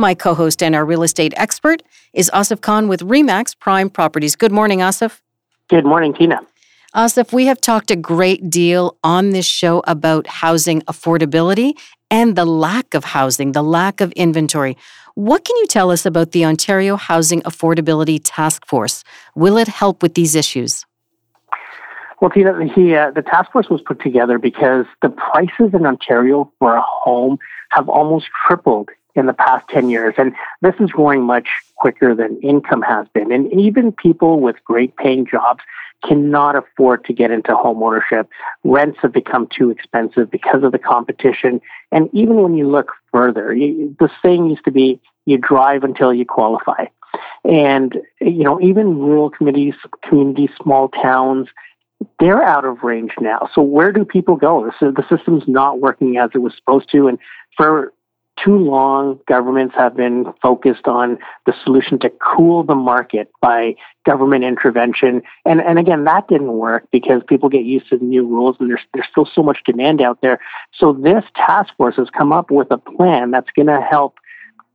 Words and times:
My 0.00 0.14
co 0.14 0.34
host 0.34 0.62
and 0.62 0.74
our 0.74 0.86
real 0.86 1.02
estate 1.02 1.34
expert 1.36 1.82
is 2.14 2.30
Asif 2.32 2.62
Khan 2.62 2.88
with 2.88 3.02
REMAX 3.02 3.54
Prime 3.58 3.90
Properties. 3.90 4.34
Good 4.34 4.50
morning, 4.50 4.78
Asif. 4.78 5.20
Good 5.68 5.84
morning, 5.84 6.14
Tina. 6.14 6.40
Asif, 6.96 7.34
we 7.34 7.44
have 7.44 7.60
talked 7.60 7.90
a 7.90 7.96
great 7.96 8.48
deal 8.48 8.96
on 9.04 9.30
this 9.30 9.44
show 9.44 9.82
about 9.86 10.26
housing 10.26 10.80
affordability 10.92 11.74
and 12.10 12.34
the 12.34 12.46
lack 12.46 12.94
of 12.94 13.04
housing, 13.04 13.52
the 13.52 13.62
lack 13.62 14.00
of 14.00 14.10
inventory. 14.12 14.74
What 15.16 15.44
can 15.44 15.54
you 15.56 15.66
tell 15.66 15.90
us 15.90 16.06
about 16.06 16.32
the 16.32 16.46
Ontario 16.46 16.96
Housing 16.96 17.42
Affordability 17.42 18.22
Task 18.24 18.64
Force? 18.66 19.04
Will 19.34 19.58
it 19.58 19.68
help 19.68 20.02
with 20.02 20.14
these 20.14 20.34
issues? 20.34 20.86
Well, 22.22 22.30
Tina, 22.30 22.54
the, 22.54 22.96
uh, 22.96 23.10
the 23.10 23.22
task 23.22 23.52
force 23.52 23.68
was 23.68 23.82
put 23.82 24.00
together 24.00 24.38
because 24.38 24.86
the 25.02 25.10
prices 25.10 25.74
in 25.74 25.84
Ontario 25.84 26.50
for 26.58 26.76
a 26.76 26.82
home 26.82 27.38
have 27.70 27.90
almost 27.90 28.28
tripled 28.46 28.88
in 29.14 29.26
the 29.26 29.32
past 29.32 29.68
10 29.68 29.90
years. 29.90 30.14
And 30.18 30.34
this 30.62 30.74
is 30.80 30.90
growing 30.90 31.22
much 31.22 31.48
quicker 31.76 32.14
than 32.14 32.40
income 32.40 32.82
has 32.82 33.06
been. 33.12 33.32
And 33.32 33.52
even 33.52 33.92
people 33.92 34.40
with 34.40 34.56
great 34.64 34.96
paying 34.96 35.26
jobs 35.26 35.60
cannot 36.06 36.56
afford 36.56 37.04
to 37.04 37.12
get 37.12 37.30
into 37.30 37.54
home 37.54 37.82
ownership. 37.82 38.28
Rents 38.64 38.98
have 39.02 39.12
become 39.12 39.48
too 39.48 39.70
expensive 39.70 40.30
because 40.30 40.62
of 40.62 40.72
the 40.72 40.78
competition. 40.78 41.60
And 41.92 42.08
even 42.12 42.42
when 42.42 42.54
you 42.54 42.68
look 42.68 42.92
further, 43.12 43.54
you, 43.54 43.94
the 43.98 44.10
saying 44.22 44.48
used 44.48 44.64
to 44.64 44.70
be 44.70 45.00
you 45.26 45.36
drive 45.36 45.84
until 45.84 46.12
you 46.12 46.24
qualify. 46.24 46.86
And, 47.44 47.98
you 48.20 48.44
know, 48.44 48.60
even 48.60 48.98
rural 48.98 49.30
communities, 49.30 49.74
communities, 50.08 50.50
small 50.62 50.88
towns, 50.88 51.48
they're 52.18 52.42
out 52.42 52.64
of 52.64 52.82
range 52.82 53.12
now. 53.20 53.48
So 53.54 53.60
where 53.62 53.92
do 53.92 54.04
people 54.04 54.36
go? 54.36 54.70
The 54.80 55.04
system's 55.08 55.44
not 55.46 55.80
working 55.80 56.16
as 56.16 56.30
it 56.34 56.38
was 56.38 56.54
supposed 56.56 56.90
to. 56.92 57.08
And 57.08 57.18
for 57.56 57.92
too 58.44 58.56
long, 58.56 59.18
governments 59.26 59.74
have 59.76 59.96
been 59.96 60.32
focused 60.42 60.86
on 60.86 61.18
the 61.46 61.54
solution 61.64 61.98
to 62.00 62.10
cool 62.10 62.62
the 62.62 62.74
market 62.74 63.30
by 63.40 63.74
government 64.04 64.44
intervention. 64.44 65.22
And, 65.44 65.60
and 65.60 65.78
again, 65.78 66.04
that 66.04 66.28
didn't 66.28 66.52
work 66.52 66.88
because 66.90 67.22
people 67.28 67.48
get 67.48 67.64
used 67.64 67.88
to 67.90 67.98
the 67.98 68.04
new 68.04 68.26
rules 68.26 68.56
and 68.60 68.70
there's, 68.70 68.82
there's 68.94 69.06
still 69.10 69.28
so 69.32 69.42
much 69.42 69.58
demand 69.64 70.00
out 70.00 70.20
there. 70.22 70.38
So 70.74 70.92
this 70.92 71.24
task 71.34 71.74
force 71.76 71.96
has 71.96 72.08
come 72.10 72.32
up 72.32 72.50
with 72.50 72.68
a 72.70 72.78
plan 72.78 73.30
that's 73.30 73.50
going 73.54 73.68
to 73.68 73.80
help 73.80 74.18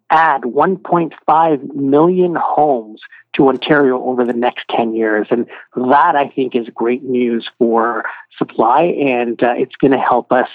add 0.09 0.43
1.5 0.43 1.75
million 1.75 2.36
homes 2.36 3.02
to 3.33 3.49
Ontario 3.49 4.03
over 4.03 4.23
the 4.23 4.33
next 4.33 4.67
10 4.69 4.93
years. 4.95 5.27
And 5.31 5.47
that, 5.75 6.16
I 6.16 6.30
think, 6.30 6.55
is 6.55 6.67
great 6.73 7.03
news 7.03 7.49
for 7.58 8.05
supply, 8.38 8.83
and 8.83 9.41
uh, 9.43 9.53
it's 9.58 9.75
going 9.75 9.91
to 9.91 9.99
help 9.99 10.31
us 10.31 10.47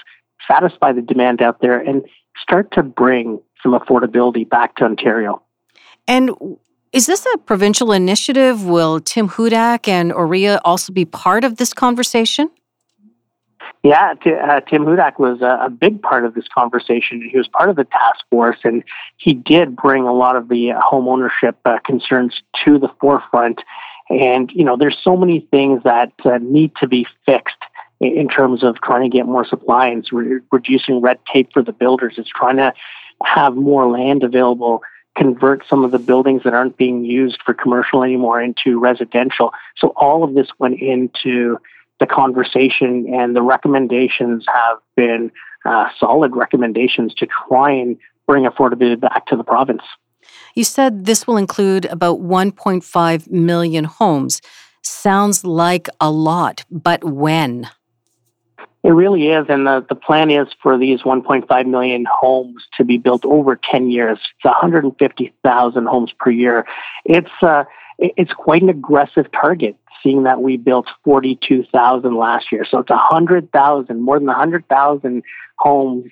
satisfy 0.47 0.91
the 0.91 1.01
demand 1.01 1.41
out 1.41 1.61
there 1.61 1.79
and 1.79 2.03
start 2.41 2.71
to 2.73 2.83
bring 2.83 3.39
some 3.61 3.73
affordability 3.73 4.47
back 4.47 4.75
to 4.75 4.83
Ontario. 4.85 5.41
And 6.07 6.31
is 6.91 7.05
this 7.05 7.25
a 7.33 7.37
provincial 7.37 7.91
initiative? 7.91 8.65
Will 8.65 8.99
Tim 8.99 9.29
Hudak 9.29 9.87
and 9.87 10.11
OREA 10.11 10.59
also 10.65 10.91
be 10.91 11.05
part 11.05 11.43
of 11.43 11.57
this 11.57 11.73
conversation? 11.73 12.49
Yeah, 13.83 14.13
t- 14.21 14.33
uh, 14.33 14.59
Tim 14.61 14.83
Hudak 14.83 15.17
was 15.17 15.41
a, 15.41 15.65
a, 15.65 15.69
big 15.69 16.03
part 16.03 16.23
of 16.23 16.35
this 16.35 16.45
conversation. 16.53 17.27
He 17.27 17.35
was 17.35 17.47
part 17.47 17.69
of 17.69 17.75
the 17.75 17.83
task 17.85 18.19
force, 18.29 18.59
and 18.63 18.83
he 19.17 19.33
did 19.33 19.75
bring 19.75 20.03
a 20.03 20.13
lot 20.13 20.35
of 20.35 20.49
the 20.49 20.73
home 20.77 21.07
ownership 21.07 21.57
uh, 21.65 21.79
concerns 21.83 22.43
to 22.63 22.77
the 22.77 22.89
forefront. 22.99 23.61
And 24.09 24.51
you 24.53 24.63
know, 24.63 24.77
there's 24.77 24.97
so 25.03 25.15
many 25.15 25.47
things 25.49 25.81
that 25.83 26.11
uh, 26.25 26.37
need 26.41 26.73
to 26.75 26.87
be 26.87 27.07
fixed 27.25 27.55
in 28.01 28.27
terms 28.27 28.63
of 28.63 28.81
trying 28.81 29.09
to 29.09 29.15
get 29.15 29.27
more 29.27 29.45
supply 29.45 29.87
and 29.87 30.05
re- 30.11 30.39
reducing 30.51 31.01
red 31.01 31.19
tape 31.31 31.53
for 31.53 31.61
the 31.61 31.71
builders. 31.71 32.15
It's 32.17 32.29
trying 32.29 32.57
to 32.57 32.73
have 33.23 33.55
more 33.55 33.87
land 33.87 34.23
available, 34.23 34.81
convert 35.15 35.67
some 35.67 35.83
of 35.83 35.91
the 35.91 35.99
buildings 35.99 36.41
that 36.43 36.53
aren't 36.53 36.77
being 36.77 37.05
used 37.05 37.39
for 37.45 37.53
commercial 37.53 38.03
anymore 38.03 38.41
into 38.41 38.79
residential. 38.79 39.53
So 39.77 39.89
all 39.95 40.23
of 40.23 40.33
this 40.33 40.47
went 40.57 40.81
into 40.81 41.57
the 41.99 42.07
conversation, 42.07 43.13
and 43.13 43.35
the 43.35 43.43
recommendations 43.43 44.45
have 44.47 44.79
been 44.95 45.31
uh, 45.65 45.89
solid 45.99 46.35
recommendations 46.35 47.13
to 47.13 47.27
try 47.47 47.71
and 47.71 47.97
bring 48.27 48.45
affordability 48.45 48.99
back 48.99 49.27
to 49.27 49.35
the 49.35 49.43
province. 49.43 49.83
You 50.55 50.63
said 50.63 51.05
this 51.05 51.27
will 51.27 51.37
include 51.37 51.85
about 51.85 52.19
1.5 52.19 53.29
million 53.29 53.83
homes. 53.83 54.41
Sounds 54.81 55.43
like 55.43 55.87
a 55.99 56.09
lot, 56.09 56.65
but 56.71 57.03
when? 57.03 57.69
It 58.83 58.89
really 58.89 59.27
is. 59.27 59.45
And 59.47 59.67
the, 59.67 59.85
the 59.87 59.95
plan 59.95 60.31
is 60.31 60.47
for 60.61 60.77
these 60.77 61.01
1.5 61.01 61.67
million 61.67 62.05
homes 62.11 62.63
to 62.77 62.83
be 62.83 62.97
built 62.97 63.25
over 63.25 63.55
10 63.55 63.91
years. 63.91 64.19
It's 64.35 64.45
150,000 64.45 65.85
homes 65.85 66.11
per 66.19 66.31
year. 66.31 66.65
It's, 67.05 67.31
uh, 67.41 67.65
it's 67.99 68.33
quite 68.33 68.63
an 68.63 68.69
aggressive 68.69 69.27
target, 69.31 69.75
seeing 70.01 70.23
that 70.23 70.41
we 70.41 70.57
built 70.57 70.87
42,000 71.03 72.15
last 72.15 72.51
year. 72.51 72.65
So 72.65 72.79
it's 72.79 72.89
100,000, 72.89 74.01
more 74.01 74.17
than 74.17 74.27
100,000 74.27 75.23
homes 75.59 76.05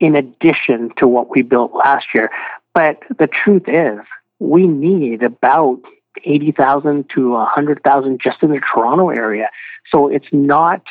in 0.00 0.16
addition 0.16 0.90
to 0.96 1.06
what 1.06 1.30
we 1.30 1.42
built 1.42 1.72
last 1.74 2.06
year. 2.12 2.30
But 2.74 2.98
the 3.18 3.28
truth 3.28 3.68
is, 3.68 4.00
we 4.40 4.66
need 4.66 5.22
about 5.22 5.80
80,000 6.24 7.08
to 7.14 7.30
100,000 7.30 8.20
just 8.20 8.42
in 8.42 8.50
the 8.50 8.60
Toronto 8.60 9.10
area. 9.10 9.48
So 9.90 10.08
it's 10.08 10.26
not 10.32 10.82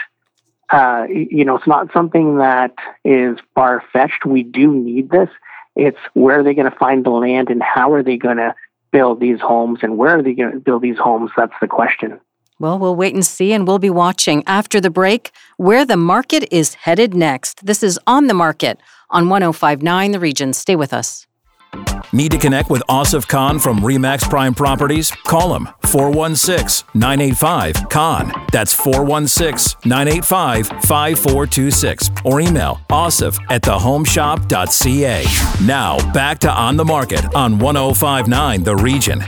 uh, 0.72 1.06
you 1.10 1.46
know, 1.46 1.56
it's 1.56 1.68
not 1.68 1.92
something 1.94 2.38
that 2.38 2.74
is 3.04 3.38
far 3.54 3.84
fetched. 3.94 4.26
We 4.26 4.44
do 4.44 4.74
need 4.74 5.10
this. 5.10 5.30
It's 5.76 5.98
where 6.14 6.40
are 6.40 6.44
they 6.44 6.54
going 6.54 6.70
to 6.70 6.78
find 6.78 7.06
the 7.06 7.12
land 7.12 7.50
and 7.50 7.62
how 7.62 7.94
are 7.94 8.04
they 8.04 8.18
going 8.18 8.38
to 8.38 8.56
build 8.92 9.20
these 9.20 9.40
homes 9.42 9.80
and 9.82 9.98
where 9.98 10.18
are 10.18 10.24
they 10.24 10.34
going 10.34 10.54
to 10.54 10.60
build 10.60 10.82
these 10.82 10.98
homes? 10.98 11.32
That's 11.36 11.54
the 11.62 11.68
question. 11.68 12.20
Well, 12.58 12.80
we'll 12.80 12.96
wait 12.96 13.14
and 13.14 13.26
see, 13.26 13.52
and 13.52 13.68
we'll 13.68 13.80
be 13.80 13.90
watching 13.90 14.42
after 14.48 14.80
the 14.80 14.90
break 14.90 15.32
where 15.58 15.84
the 15.84 15.98
market 15.98 16.48
is 16.52 16.76
headed 16.76 17.14
next. 17.14 17.66
This 17.66 17.84
is 17.84 18.00
On 18.08 18.28
the 18.28 18.34
Market 18.34 18.80
on 19.10 19.28
1059 19.28 20.12
The 20.12 20.20
Region. 20.20 20.54
Stay 20.54 20.78
with 20.78 20.94
us. 20.94 21.28
Need 22.14 22.32
to 22.32 22.38
connect 22.38 22.70
with 22.70 22.82
Asif 22.88 23.28
Khan 23.28 23.60
from 23.60 23.80
Remax 23.80 24.30
Prime 24.30 24.54
Properties? 24.54 25.12
Call 25.12 25.56
him 25.56 25.68
416 25.88 26.88
985 26.94 27.90
Khan. 27.90 28.32
That's 28.52 28.74
416 28.74 29.80
985 29.90 30.68
5426. 30.68 32.12
Or 32.24 32.40
email 32.40 32.80
asif 32.90 33.40
at 33.50 33.62
thehomeshop.ca. 33.64 35.26
Now, 35.66 36.14
back 36.14 36.40
to 36.40 36.52
On 36.52 36.78
the 36.78 36.86
Market 36.86 37.26
on 37.36 37.60
1059 37.60 38.64
The 38.64 38.76
Region. 38.76 39.24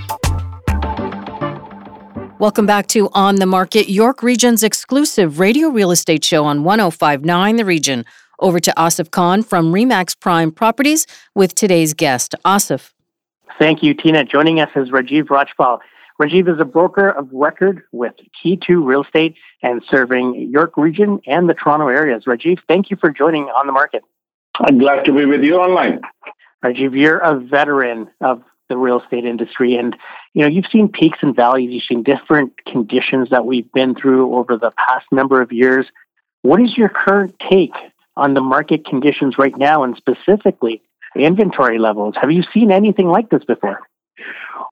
Welcome 2.39 2.67
back 2.67 2.85
to 2.87 3.09
On 3.13 3.35
the 3.37 3.47
Market, 3.47 3.89
York 3.89 4.21
Region's 4.21 4.61
exclusive 4.61 5.39
radio 5.39 5.69
real 5.69 5.89
estate 5.89 6.23
show 6.23 6.45
on 6.45 6.63
1059 6.63 7.55
The 7.55 7.65
Region. 7.65 8.05
Over 8.39 8.59
to 8.59 8.73
Asif 8.77 9.11
Khan 9.11 9.43
from 9.43 9.73
Remax 9.73 10.19
Prime 10.19 10.51
Properties 10.51 11.07
with 11.33 11.55
today's 11.55 11.93
guest. 11.93 12.35
Asif. 12.45 12.91
Thank 13.59 13.81
you, 13.81 13.93
Tina. 13.93 14.23
Joining 14.23 14.59
us 14.59 14.69
is 14.75 14.89
Rajiv 14.89 15.23
Rajpal. 15.25 15.79
Rajiv 16.21 16.53
is 16.53 16.59
a 16.59 16.65
broker 16.65 17.09
of 17.09 17.29
record 17.31 17.83
with 17.91 18.13
Key2 18.43 18.85
Real 18.85 19.03
Estate 19.03 19.35
and 19.61 19.83
serving 19.89 20.49
York 20.51 20.77
Region 20.77 21.19
and 21.25 21.49
the 21.49 21.53
Toronto 21.53 21.87
areas. 21.87 22.25
Rajiv, 22.25 22.59
thank 22.67 22.89
you 22.89 22.97
for 22.97 23.09
joining 23.11 23.45
on 23.45 23.67
the 23.67 23.73
market. 23.73 24.03
I'm 24.55 24.79
glad 24.79 25.05
to 25.05 25.13
be 25.13 25.25
with 25.25 25.43
you 25.43 25.57
online. 25.57 26.01
Rajiv, 26.63 26.99
you're 26.99 27.19
a 27.19 27.39
veteran 27.39 28.09
of 28.21 28.43
the 28.69 28.77
real 28.77 28.99
estate 29.01 29.25
industry 29.25 29.75
and 29.75 29.95
you 30.33 30.41
know 30.41 30.47
you've 30.47 30.65
seen 30.71 30.89
peaks 30.89 31.19
and 31.21 31.33
valleys 31.35 31.71
you've 31.71 31.83
seen 31.83 32.03
different 32.03 32.53
conditions 32.65 33.29
that 33.29 33.45
we've 33.45 33.71
been 33.71 33.95
through 33.95 34.35
over 34.35 34.57
the 34.57 34.71
past 34.71 35.05
number 35.09 35.41
of 35.41 35.53
years 35.53 35.85
what 36.41 36.61
is 36.61 36.75
your 36.77 36.89
current 36.89 37.33
take 37.49 37.71
on 38.17 38.33
the 38.33 38.41
market 38.41 38.85
conditions 38.85 39.37
right 39.37 39.57
now 39.57 39.83
and 39.83 39.95
specifically 39.95 40.81
inventory 41.15 41.79
levels. 41.79 42.15
Have 42.19 42.31
you 42.31 42.43
seen 42.53 42.71
anything 42.71 43.07
like 43.07 43.29
this 43.29 43.43
before? 43.43 43.79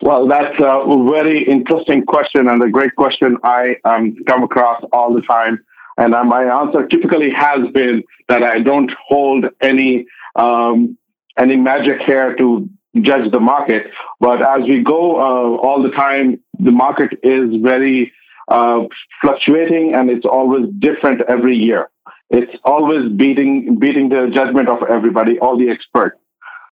Well, 0.01 0.27
that's 0.27 0.59
a 0.59 1.06
very 1.09 1.44
interesting 1.47 2.06
question 2.06 2.47
and 2.47 2.62
a 2.62 2.69
great 2.69 2.95
question 2.95 3.38
I 3.44 3.77
um, 3.86 4.18
come 4.27 4.44
across 4.44 4.83
all 4.92 5.13
the 5.13 5.21
time. 5.21 5.63
And 5.97 6.13
uh, 6.13 6.24
my 6.24 6.44
answer 6.44 6.86
typically 6.88 7.31
has 7.31 7.69
been 7.71 8.03
that 8.27 8.44
I 8.44 8.59
don't 8.59 8.92
hold 9.07 9.45
any 9.62 10.07
um, 10.36 10.98
any 11.38 11.56
magic 11.56 12.01
hair 12.01 12.36
to 12.36 12.69
judge 13.01 13.31
the 13.31 13.39
market. 13.39 13.91
But 14.19 14.41
as 14.41 14.68
we 14.68 14.83
go 14.83 15.18
uh, 15.18 15.57
all 15.57 15.81
the 15.81 15.91
time, 15.91 16.41
the 16.59 16.71
market 16.71 17.19
is 17.24 17.62
very 17.62 18.12
uh, 18.50 18.83
fluctuating 19.21 19.94
and 19.94 20.09
it's 20.09 20.25
always 20.25 20.68
different 20.80 21.21
every 21.30 21.57
year. 21.57 21.89
It's 22.30 22.57
always 22.63 23.12
beating 23.12 23.77
beating 23.80 24.10
the 24.10 24.31
judgment 24.33 24.68
of 24.69 24.80
everybody, 24.89 25.39
all 25.39 25.57
the 25.57 25.69
experts. 25.69 26.18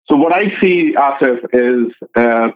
So 0.09 0.17
what 0.17 0.33
I 0.33 0.49
see, 0.61 0.95
Asif, 0.97 1.45
is 1.53 1.93
uh, 2.15 2.49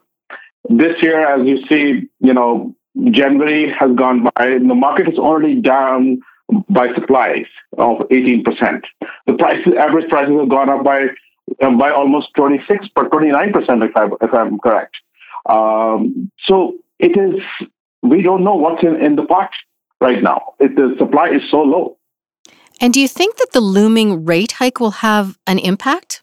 this 0.68 1.02
year, 1.02 1.26
as 1.26 1.46
you 1.46 1.66
see, 1.66 2.08
you 2.20 2.34
know, 2.34 2.74
January 3.10 3.72
has 3.72 3.94
gone 3.96 4.24
by, 4.24 4.46
and 4.46 4.70
the 4.70 4.74
market 4.74 5.08
is 5.08 5.18
already 5.18 5.60
down 5.60 6.20
by 6.68 6.92
supplies 6.94 7.46
of 7.78 7.98
18%. 8.10 8.44
The 9.26 9.34
prices, 9.34 9.72
average 9.78 10.08
prices 10.08 10.34
have 10.38 10.48
gone 10.48 10.68
up 10.68 10.84
by 10.84 11.06
um, 11.62 11.78
by 11.78 11.90
almost 11.90 12.28
26 12.36 12.88
or 12.96 13.08
29 13.08 13.52
percent, 13.52 13.82
if, 13.82 13.96
I, 13.96 14.06
if 14.20 14.32
I'm 14.32 14.58
correct. 14.58 14.96
Um, 15.48 16.30
so 16.44 16.74
it 16.98 17.16
is. 17.16 17.42
We 18.02 18.22
don't 18.22 18.42
know 18.42 18.54
what's 18.56 18.82
in, 18.82 18.96
in 18.96 19.16
the 19.16 19.24
pot 19.24 19.50
right 20.00 20.22
now. 20.22 20.54
It, 20.58 20.74
the 20.76 20.94
supply 20.98 21.28
is 21.30 21.42
so 21.50 21.58
low. 21.58 21.96
And 22.82 22.92
do 22.92 23.00
you 23.00 23.06
think 23.06 23.36
that 23.36 23.52
the 23.52 23.60
looming 23.60 24.24
rate 24.24 24.52
hike 24.58 24.80
will 24.80 24.90
have 24.90 25.38
an 25.46 25.60
impact? 25.60 26.20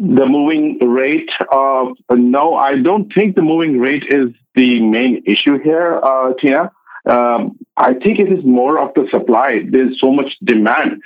The 0.00 0.26
moving 0.26 0.76
rate, 0.80 1.30
uh, 1.52 1.84
no, 2.10 2.56
I 2.56 2.82
don't 2.82 3.12
think 3.12 3.36
the 3.36 3.42
moving 3.42 3.78
rate 3.78 4.02
is 4.08 4.30
the 4.56 4.80
main 4.80 5.22
issue 5.24 5.60
here, 5.60 6.00
uh, 6.02 6.32
Tina. 6.34 6.72
Um, 7.08 7.56
I 7.76 7.94
think 7.94 8.18
it 8.18 8.32
is 8.32 8.44
more 8.44 8.80
of 8.80 8.92
the 8.94 9.06
supply. 9.08 9.62
There's 9.70 10.00
so 10.00 10.10
much 10.10 10.36
demand. 10.42 11.00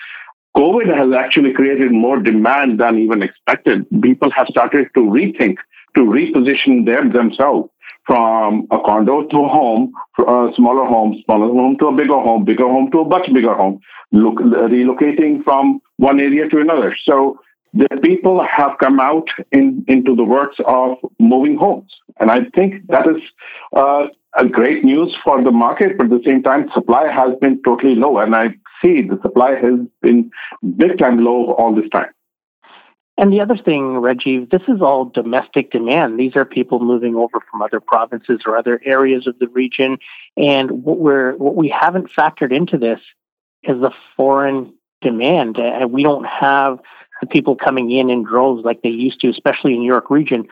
COVID 0.56 0.86
has 0.96 1.12
actually 1.12 1.52
created 1.52 1.92
more 1.92 2.18
demand 2.18 2.80
than 2.80 2.98
even 2.98 3.22
expected. 3.22 3.86
People 4.00 4.30
have 4.30 4.46
started 4.48 4.88
to 4.94 5.00
rethink, 5.00 5.56
to 5.96 6.00
reposition 6.00 6.86
them 6.86 7.12
themselves 7.12 7.68
from 8.06 8.66
a 8.70 8.78
condo 8.84 9.26
to 9.26 9.36
a 9.38 9.48
home, 9.48 9.92
a 10.18 10.48
smaller 10.56 10.84
home, 10.86 11.20
smaller 11.24 11.46
home 11.46 11.76
to 11.78 11.86
a 11.86 11.96
bigger 11.96 12.20
home, 12.20 12.44
bigger 12.44 12.64
home 12.64 12.90
to 12.90 13.00
a 13.00 13.08
much 13.08 13.32
bigger 13.32 13.54
home, 13.54 13.80
look, 14.12 14.34
relocating 14.34 15.42
from 15.42 15.80
one 15.96 16.20
area 16.20 16.48
to 16.48 16.60
another. 16.60 16.96
So 17.04 17.38
the 17.72 17.88
people 18.02 18.44
have 18.44 18.78
come 18.78 19.00
out 19.00 19.28
in, 19.52 19.84
into 19.88 20.14
the 20.14 20.24
works 20.24 20.56
of 20.66 20.98
moving 21.18 21.56
homes. 21.56 21.92
And 22.20 22.30
I 22.30 22.44
think 22.54 22.86
that 22.88 23.06
is 23.08 23.22
uh, 23.74 24.06
a 24.36 24.46
great 24.48 24.84
news 24.84 25.16
for 25.24 25.42
the 25.42 25.50
market, 25.50 25.98
but 25.98 26.04
at 26.04 26.10
the 26.10 26.22
same 26.24 26.42
time, 26.42 26.68
supply 26.72 27.10
has 27.10 27.36
been 27.40 27.60
totally 27.64 27.94
low. 27.94 28.18
And 28.18 28.34
I 28.36 28.48
see 28.80 29.02
the 29.02 29.18
supply 29.22 29.54
has 29.56 29.80
been 30.02 30.30
big 30.76 30.98
time 30.98 31.24
low 31.24 31.52
all 31.54 31.74
this 31.74 31.88
time. 31.90 32.12
And 33.16 33.32
the 33.32 33.40
other 33.40 33.56
thing, 33.56 34.00
Rajiv, 34.00 34.50
this 34.50 34.62
is 34.66 34.82
all 34.82 35.04
domestic 35.04 35.70
demand. 35.70 36.18
These 36.18 36.34
are 36.34 36.44
people 36.44 36.80
moving 36.80 37.14
over 37.14 37.38
from 37.48 37.62
other 37.62 37.78
provinces 37.78 38.40
or 38.44 38.56
other 38.56 38.80
areas 38.84 39.26
of 39.28 39.38
the 39.38 39.46
region. 39.48 39.98
And 40.36 40.82
what 40.82 40.98
we're 40.98 41.36
what 41.36 41.54
we 41.54 41.68
haven't 41.68 42.10
factored 42.10 42.52
into 42.52 42.76
this 42.76 43.00
is 43.62 43.80
the 43.80 43.92
foreign 44.16 44.74
demand. 45.00 45.58
And 45.58 45.92
we 45.92 46.02
don't 46.02 46.26
have 46.26 46.80
the 47.20 47.28
people 47.28 47.54
coming 47.54 47.90
in 47.92 48.10
in 48.10 48.24
droves 48.24 48.64
like 48.64 48.82
they 48.82 48.88
used 48.88 49.20
to, 49.20 49.30
especially 49.30 49.74
in 49.74 49.82
York 49.82 50.10
region. 50.10 50.48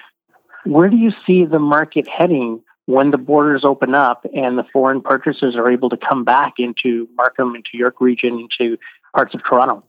Where 0.64 0.88
do 0.88 0.96
you 0.96 1.12
see 1.26 1.44
the 1.44 1.58
market 1.58 2.06
heading 2.06 2.62
when 2.86 3.10
the 3.10 3.18
borders 3.18 3.64
open 3.64 3.94
up 3.94 4.24
and 4.34 4.56
the 4.56 4.64
foreign 4.72 5.00
purchasers 5.00 5.56
are 5.56 5.68
able 5.68 5.90
to 5.90 5.96
come 5.96 6.24
back 6.24 6.54
into 6.58 7.08
Markham, 7.16 7.56
into 7.56 7.70
York 7.74 8.00
region, 8.00 8.38
into 8.38 8.78
parts 9.12 9.34
of 9.34 9.42
Toronto? 9.44 9.84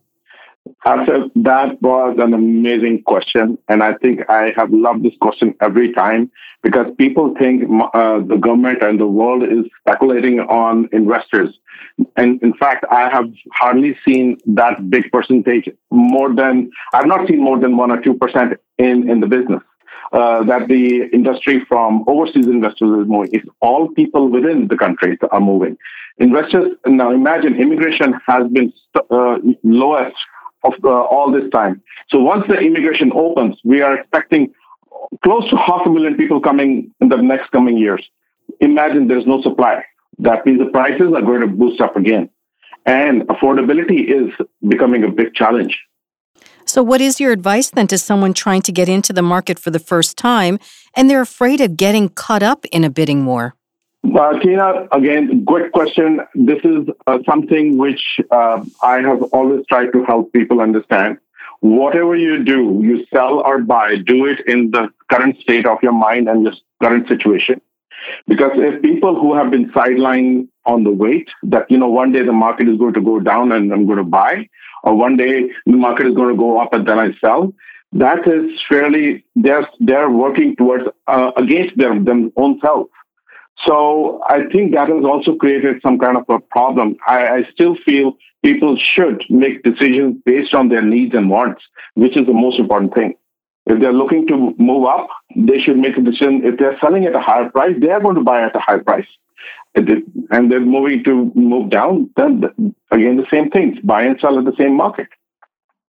That 0.84 1.78
was 1.82 2.16
an 2.18 2.34
amazing 2.34 3.02
question. 3.02 3.58
And 3.68 3.82
I 3.82 3.94
think 3.94 4.20
I 4.28 4.52
have 4.56 4.70
loved 4.70 5.02
this 5.02 5.14
question 5.20 5.54
every 5.60 5.92
time 5.92 6.30
because 6.62 6.86
people 6.96 7.34
think 7.38 7.64
uh, 7.92 8.20
the 8.20 8.36
government 8.36 8.82
and 8.82 8.98
the 8.98 9.06
world 9.06 9.42
is 9.42 9.66
speculating 9.80 10.40
on 10.40 10.88
investors. 10.92 11.58
And 12.16 12.42
in 12.42 12.54
fact, 12.54 12.84
I 12.90 13.10
have 13.10 13.26
hardly 13.52 13.96
seen 14.06 14.38
that 14.46 14.88
big 14.90 15.10
percentage 15.12 15.68
more 15.90 16.34
than, 16.34 16.70
I've 16.92 17.06
not 17.06 17.28
seen 17.28 17.42
more 17.42 17.58
than 17.58 17.76
one 17.76 17.90
or 17.90 17.98
2% 17.98 18.56
in, 18.78 19.08
in 19.08 19.20
the 19.20 19.26
business 19.26 19.62
uh, 20.12 20.44
that 20.44 20.68
the 20.68 21.08
industry 21.12 21.64
from 21.68 22.04
overseas 22.06 22.46
investors 22.46 23.00
is 23.00 23.08
moving. 23.08 23.30
It's 23.32 23.48
all 23.60 23.88
people 23.88 24.28
within 24.28 24.68
the 24.68 24.76
country 24.76 25.18
are 25.30 25.40
moving. 25.40 25.76
Investors 26.18 26.72
now 26.86 27.10
imagine 27.10 27.60
immigration 27.60 28.14
has 28.26 28.46
been 28.52 28.72
uh, 29.10 29.38
lowest 29.64 30.16
of 30.64 30.74
uh, 30.82 30.88
all 30.88 31.30
this 31.30 31.48
time. 31.50 31.82
So 32.08 32.18
once 32.18 32.46
the 32.48 32.58
immigration 32.58 33.12
opens, 33.14 33.56
we 33.64 33.82
are 33.82 33.98
expecting 33.98 34.52
close 35.22 35.48
to 35.50 35.56
half 35.56 35.86
a 35.86 35.90
million 35.90 36.16
people 36.16 36.40
coming 36.40 36.92
in 37.00 37.08
the 37.08 37.16
next 37.16 37.50
coming 37.50 37.76
years. 37.76 38.08
Imagine 38.60 39.08
there's 39.08 39.26
no 39.26 39.42
supply. 39.42 39.84
That 40.18 40.46
means 40.46 40.58
the 40.58 40.66
prices 40.66 41.12
are 41.14 41.22
going 41.22 41.40
to 41.40 41.46
boost 41.46 41.80
up 41.80 41.96
again. 41.96 42.30
And 42.86 43.22
affordability 43.28 44.08
is 44.08 44.32
becoming 44.68 45.04
a 45.04 45.10
big 45.10 45.34
challenge. 45.34 45.80
So, 46.66 46.82
what 46.82 47.00
is 47.00 47.20
your 47.20 47.32
advice 47.32 47.70
then 47.70 47.86
to 47.88 47.98
someone 47.98 48.32
trying 48.32 48.62
to 48.62 48.72
get 48.72 48.88
into 48.88 49.12
the 49.12 49.22
market 49.22 49.58
for 49.58 49.70
the 49.70 49.78
first 49.78 50.16
time 50.16 50.58
and 50.94 51.08
they're 51.08 51.20
afraid 51.20 51.60
of 51.60 51.76
getting 51.76 52.08
caught 52.08 52.42
up 52.42 52.64
in 52.66 52.84
a 52.84 52.90
bidding 52.90 53.26
war? 53.26 53.54
Uh, 54.04 54.38
Tina, 54.40 54.86
again, 54.92 55.44
good 55.44 55.72
question. 55.72 56.20
This 56.34 56.58
is 56.62 56.88
uh, 57.06 57.18
something 57.26 57.78
which 57.78 58.20
uh, 58.30 58.62
I 58.82 59.00
have 59.00 59.22
always 59.32 59.64
tried 59.66 59.92
to 59.92 60.04
help 60.04 60.32
people 60.32 60.60
understand. 60.60 61.18
Whatever 61.60 62.14
you 62.14 62.44
do, 62.44 62.80
you 62.82 63.06
sell 63.12 63.40
or 63.40 63.60
buy, 63.60 63.96
do 63.96 64.26
it 64.26 64.40
in 64.46 64.70
the 64.72 64.88
current 65.10 65.40
state 65.40 65.66
of 65.66 65.78
your 65.82 65.92
mind 65.92 66.28
and 66.28 66.42
your 66.42 66.52
current 66.82 67.08
situation. 67.08 67.60
Because 68.28 68.52
if 68.56 68.82
people 68.82 69.18
who 69.18 69.34
have 69.34 69.50
been 69.50 69.70
sidelined 69.72 70.48
on 70.66 70.84
the 70.84 70.90
wait 70.90 71.30
that, 71.44 71.70
you 71.70 71.78
know, 71.78 71.88
one 71.88 72.12
day 72.12 72.22
the 72.22 72.32
market 72.32 72.68
is 72.68 72.76
going 72.76 72.94
to 72.94 73.00
go 73.00 73.18
down 73.20 73.52
and 73.52 73.72
I'm 73.72 73.86
going 73.86 73.98
to 73.98 74.04
buy, 74.04 74.48
or 74.82 74.94
one 74.94 75.16
day 75.16 75.50
the 75.64 75.72
market 75.72 76.06
is 76.06 76.14
going 76.14 76.28
to 76.28 76.38
go 76.38 76.60
up 76.60 76.74
and 76.74 76.86
then 76.86 76.98
I 76.98 77.14
sell. 77.20 77.54
That 77.92 78.26
is 78.28 78.60
fairly 78.68 79.24
they're 79.36 79.68
they're 79.78 80.10
working 80.10 80.56
towards 80.56 80.84
uh, 81.06 81.30
against 81.36 81.76
their, 81.78 81.98
their 81.98 82.28
own 82.36 82.60
self. 82.60 82.88
So 83.66 84.20
I 84.28 84.44
think 84.50 84.72
that 84.74 84.88
has 84.88 85.04
also 85.04 85.36
created 85.36 85.80
some 85.82 85.98
kind 85.98 86.16
of 86.16 86.24
a 86.28 86.40
problem. 86.40 86.96
I, 87.06 87.26
I 87.28 87.48
still 87.52 87.76
feel 87.76 88.16
people 88.44 88.76
should 88.76 89.24
make 89.30 89.62
decisions 89.62 90.20
based 90.24 90.54
on 90.54 90.68
their 90.68 90.82
needs 90.82 91.14
and 91.14 91.30
wants, 91.30 91.62
which 91.94 92.16
is 92.16 92.26
the 92.26 92.32
most 92.32 92.58
important 92.58 92.94
thing. 92.94 93.14
If 93.66 93.80
they're 93.80 93.92
looking 93.92 94.26
to 94.26 94.54
move 94.58 94.84
up, 94.84 95.08
they 95.34 95.58
should 95.58 95.78
make 95.78 95.96
a 95.96 96.02
decision. 96.02 96.42
If 96.44 96.58
they're 96.58 96.78
selling 96.80 97.06
at 97.06 97.14
a 97.14 97.20
higher 97.20 97.48
price, 97.48 97.76
they 97.80 97.90
are 97.90 98.00
going 98.00 98.16
to 98.16 98.22
buy 98.22 98.42
at 98.42 98.54
a 98.56 98.60
higher 98.60 98.82
price 98.82 99.06
and 99.74 100.50
they're 100.50 100.60
moving 100.60 101.02
to 101.04 101.32
move 101.34 101.70
down, 101.70 102.10
then 102.16 102.44
again, 102.90 103.16
the 103.16 103.26
same 103.30 103.50
things, 103.50 103.78
buy 103.82 104.02
and 104.02 104.18
sell 104.20 104.38
at 104.38 104.44
the 104.44 104.54
same 104.56 104.76
market. 104.76 105.08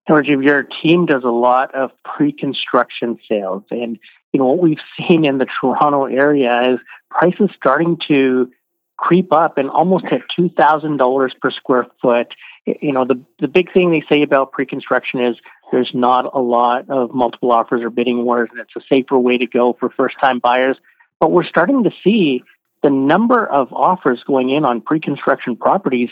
George, 0.08 0.28
your 0.28 0.64
team 0.64 1.06
does 1.06 1.24
a 1.24 1.30
lot 1.30 1.74
of 1.74 1.92
pre-construction 2.04 3.18
sales, 3.28 3.64
and 3.72 3.98
you 4.32 4.40
know 4.40 4.46
what 4.46 4.60
we've 4.60 4.78
seen 4.98 5.26
in 5.26 5.40
the 5.40 5.48
Toronto 5.60 6.06
area 6.06 6.74
is 6.74 6.80
prices 7.10 7.50
starting 7.56 7.98
to 8.08 8.52
creep 8.98 9.34
up 9.34 9.58
and 9.58 9.70
almost 9.70 10.06
at 10.06 10.22
two 10.36 10.50
thousand 10.50 10.98
dollars 10.98 11.34
per 11.42 11.50
square 11.50 11.88
foot. 12.02 12.36
You 12.66 12.92
know 12.92 13.06
the 13.06 13.20
the 13.40 13.48
big 13.48 13.74
thing 13.74 13.92
they 13.92 14.04
say 14.08 14.22
about 14.22 14.52
pre-construction 14.52 15.22
is 15.22 15.38
there's 15.72 15.92
not 15.94 16.30
a 16.34 16.40
lot 16.40 16.90
of 16.90 17.14
multiple 17.14 17.52
offers 17.52 17.82
or 17.82 17.90
bidding 17.90 18.26
wars, 18.26 18.50
and 18.52 18.60
it's 18.60 18.76
a 18.76 18.88
safer 18.88 19.18
way 19.18 19.38
to 19.40 19.48
go 19.48 19.76
for 19.80 19.90
first-time 19.90 20.40
buyers. 20.40 20.78
But 21.20 21.32
we're 21.32 21.46
starting 21.46 21.84
to 21.84 21.92
see 22.04 22.44
the 22.84 22.90
number 22.92 23.48
of 23.48 23.74
offers 23.74 24.24
going 24.24 24.52
in 24.52 24.64
on 24.64 24.82
pre-construction 24.82 25.56
properties 25.56 26.12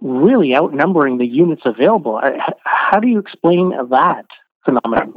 really 0.00 0.54
outnumbering 0.54 1.18
the 1.18 1.26
units 1.26 1.62
available. 1.64 2.20
How 2.64 3.00
do 3.00 3.08
you 3.08 3.18
explain 3.18 3.72
that 3.90 4.26
phenomenon? 4.64 5.12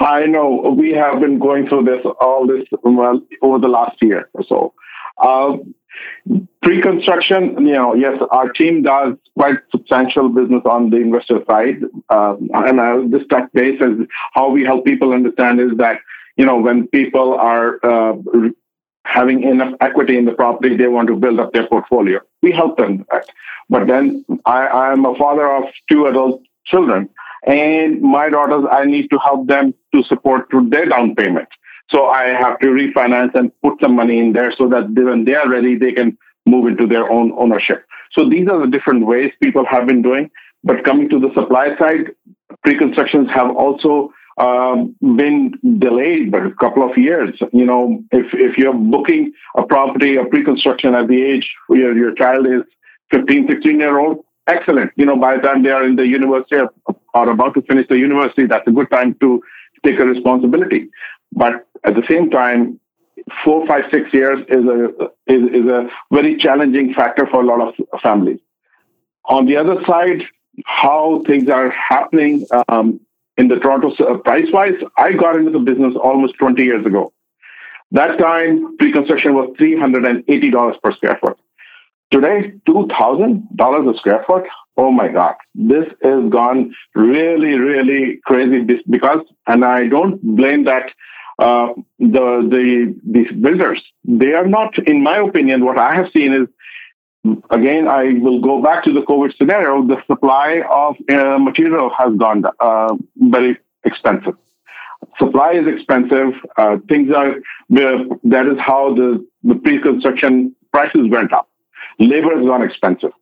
I 0.00 0.26
know 0.26 0.74
we 0.76 0.92
have 0.92 1.20
been 1.20 1.38
going 1.38 1.68
through 1.68 1.84
this 1.84 2.04
all 2.20 2.46
this 2.46 2.66
well, 2.82 3.20
over 3.42 3.58
the 3.58 3.68
last 3.68 4.00
year 4.02 4.28
or 4.34 4.44
so. 4.44 4.74
Uh, 5.18 5.58
pre-construction, 6.62 7.66
you 7.66 7.74
know, 7.74 7.94
yes, 7.94 8.20
our 8.30 8.50
team 8.50 8.82
does 8.82 9.14
quite 9.36 9.58
substantial 9.70 10.28
business 10.28 10.62
on 10.64 10.90
the 10.90 10.96
investor 10.96 11.42
side, 11.46 11.82
uh, 12.08 12.36
and 12.54 13.12
this 13.12 13.22
touch 13.28 13.50
base 13.52 13.80
is 13.80 14.06
how 14.32 14.50
we 14.50 14.64
help 14.64 14.84
people 14.84 15.12
understand 15.12 15.60
is 15.60 15.76
that 15.76 15.98
you 16.36 16.46
know 16.46 16.56
when 16.56 16.86
people 16.88 17.34
are 17.34 17.78
uh, 17.84 18.14
having 19.04 19.42
enough 19.42 19.74
equity 19.80 20.16
in 20.16 20.24
the 20.24 20.32
property, 20.32 20.76
they 20.76 20.88
want 20.88 21.08
to 21.08 21.16
build 21.16 21.40
up 21.40 21.52
their 21.52 21.66
portfolio. 21.66 22.20
We 22.42 22.52
help 22.52 22.76
them 22.76 23.04
that. 23.10 23.26
But 23.68 23.86
then 23.86 24.24
I, 24.46 24.92
am 24.92 25.04
a 25.04 25.14
father 25.16 25.50
of 25.50 25.64
two 25.90 26.06
adult 26.06 26.42
children, 26.64 27.08
and 27.46 28.00
my 28.00 28.28
daughters, 28.28 28.64
I 28.70 28.84
need 28.84 29.08
to 29.10 29.18
help 29.18 29.48
them 29.48 29.74
to 29.94 30.02
support 30.04 30.50
through 30.50 30.70
their 30.70 30.86
down 30.86 31.14
payment. 31.14 31.48
So 31.90 32.06
I 32.06 32.28
have 32.28 32.58
to 32.60 32.68
refinance 32.68 33.34
and 33.34 33.52
put 33.62 33.80
some 33.80 33.96
money 33.96 34.18
in 34.18 34.32
there 34.32 34.52
so 34.56 34.68
that 34.68 34.90
when 34.90 35.24
they 35.24 35.34
are 35.34 35.48
ready, 35.48 35.76
they 35.76 35.92
can 35.92 36.16
move 36.46 36.66
into 36.66 36.86
their 36.86 37.10
own 37.10 37.32
ownership. 37.36 37.84
So 38.12 38.28
these 38.28 38.48
are 38.48 38.60
the 38.60 38.66
different 38.66 39.06
ways 39.06 39.32
people 39.42 39.64
have 39.66 39.86
been 39.86 40.02
doing. 40.02 40.30
But 40.64 40.84
coming 40.84 41.08
to 41.10 41.18
the 41.18 41.32
supply 41.34 41.76
side, 41.76 42.12
pre-constructions 42.62 43.28
have 43.30 43.50
also 43.50 44.12
um, 44.38 44.96
been 45.00 45.52
delayed 45.78 46.30
by 46.30 46.38
a 46.38 46.50
couple 46.52 46.88
of 46.88 46.96
years. 46.96 47.38
You 47.52 47.66
know, 47.66 48.02
if, 48.10 48.32
if 48.32 48.56
you're 48.56 48.74
booking 48.74 49.32
a 49.56 49.62
property, 49.64 50.16
a 50.16 50.24
pre-construction 50.24 50.94
at 50.94 51.08
the 51.08 51.22
age 51.22 51.54
where 51.66 51.96
your 51.96 52.14
child 52.14 52.46
is 52.46 52.62
15, 53.10 53.48
16 53.48 53.78
year 53.78 53.98
old, 53.98 54.24
excellent. 54.46 54.92
You 54.96 55.06
know, 55.06 55.16
by 55.16 55.36
the 55.36 55.42
time 55.42 55.62
they 55.62 55.70
are 55.70 55.84
in 55.84 55.96
the 55.96 56.06
university 56.06 56.56
or, 56.56 56.70
or 57.14 57.30
about 57.30 57.54
to 57.54 57.62
finish 57.62 57.88
the 57.88 57.98
university, 57.98 58.46
that's 58.46 58.66
a 58.66 58.72
good 58.72 58.90
time 58.90 59.14
to 59.20 59.42
take 59.84 59.98
a 59.98 60.04
responsibility. 60.04 60.88
But 61.32 61.66
at 61.84 61.94
the 61.94 62.04
same 62.08 62.30
time, 62.30 62.80
four, 63.44 63.66
five, 63.66 63.84
six 63.90 64.12
years 64.12 64.40
is 64.48 64.64
a 64.64 64.88
is, 65.26 65.42
is 65.52 65.66
a 65.66 65.88
very 66.10 66.36
challenging 66.36 66.94
factor 66.94 67.26
for 67.26 67.42
a 67.42 67.46
lot 67.46 67.60
of 67.60 68.00
families. 68.00 68.40
On 69.26 69.46
the 69.46 69.56
other 69.56 69.82
side, 69.86 70.24
how 70.64 71.22
things 71.26 71.48
are 71.48 71.70
happening 71.70 72.46
um, 72.68 73.00
in 73.42 73.48
the 73.48 73.56
Toronto 73.56 73.90
uh, 74.04 74.18
price 74.18 74.46
wise, 74.52 74.78
I 74.96 75.12
got 75.14 75.34
into 75.36 75.50
the 75.50 75.58
business 75.58 75.94
almost 76.00 76.34
20 76.38 76.62
years 76.62 76.86
ago. 76.86 77.12
That 77.90 78.16
time, 78.18 78.76
pre-construction 78.78 79.34
was 79.34 79.50
$380 79.58 80.80
per 80.80 80.92
square 80.92 81.18
foot. 81.20 81.38
Today, 82.12 82.52
$2,000 82.68 83.94
a 83.94 83.98
square 83.98 84.24
foot. 84.26 84.44
Oh 84.76 84.92
my 84.92 85.08
God, 85.08 85.34
this 85.54 85.86
has 86.02 86.30
gone 86.30 86.72
really, 86.94 87.54
really 87.58 88.20
crazy 88.24 88.60
because, 88.88 89.20
and 89.46 89.64
I 89.64 89.88
don't 89.88 90.22
blame 90.36 90.64
that 90.64 90.92
uh, 91.38 91.68
the 91.98 92.26
the 92.54 92.94
these 93.04 93.32
builders. 93.32 93.82
They 94.04 94.32
are 94.34 94.46
not, 94.46 94.78
in 94.78 95.02
my 95.02 95.18
opinion, 95.18 95.64
what 95.64 95.78
I 95.78 95.94
have 95.94 96.10
seen 96.12 96.32
is 96.32 96.48
again, 97.50 97.88
I 97.88 98.14
will 98.20 98.40
go 98.40 98.62
back 98.62 98.84
to 98.84 98.92
the 98.92 99.00
COVID 99.00 99.36
scenario. 99.36 99.86
The 99.86 100.02
supply 100.06 100.62
of 100.70 100.96
uh, 101.08 101.38
material 101.38 101.90
has 101.96 102.14
gone 102.16 102.44
uh, 102.60 102.94
very 103.16 103.58
expensive. 103.84 104.34
Supply 105.18 105.52
is 105.52 105.66
expensive. 105.66 106.34
Uh, 106.56 106.78
things 106.88 107.10
are, 107.14 107.34
that 107.70 108.46
is 108.46 108.58
how 108.58 108.94
the, 108.94 109.26
the 109.42 109.54
pre 109.56 109.80
construction 109.80 110.54
prices 110.72 111.08
went 111.10 111.32
up. 111.32 111.48
Labor 111.98 112.36
has 112.36 112.46
gone 112.46 112.62
expensive. 112.62 113.12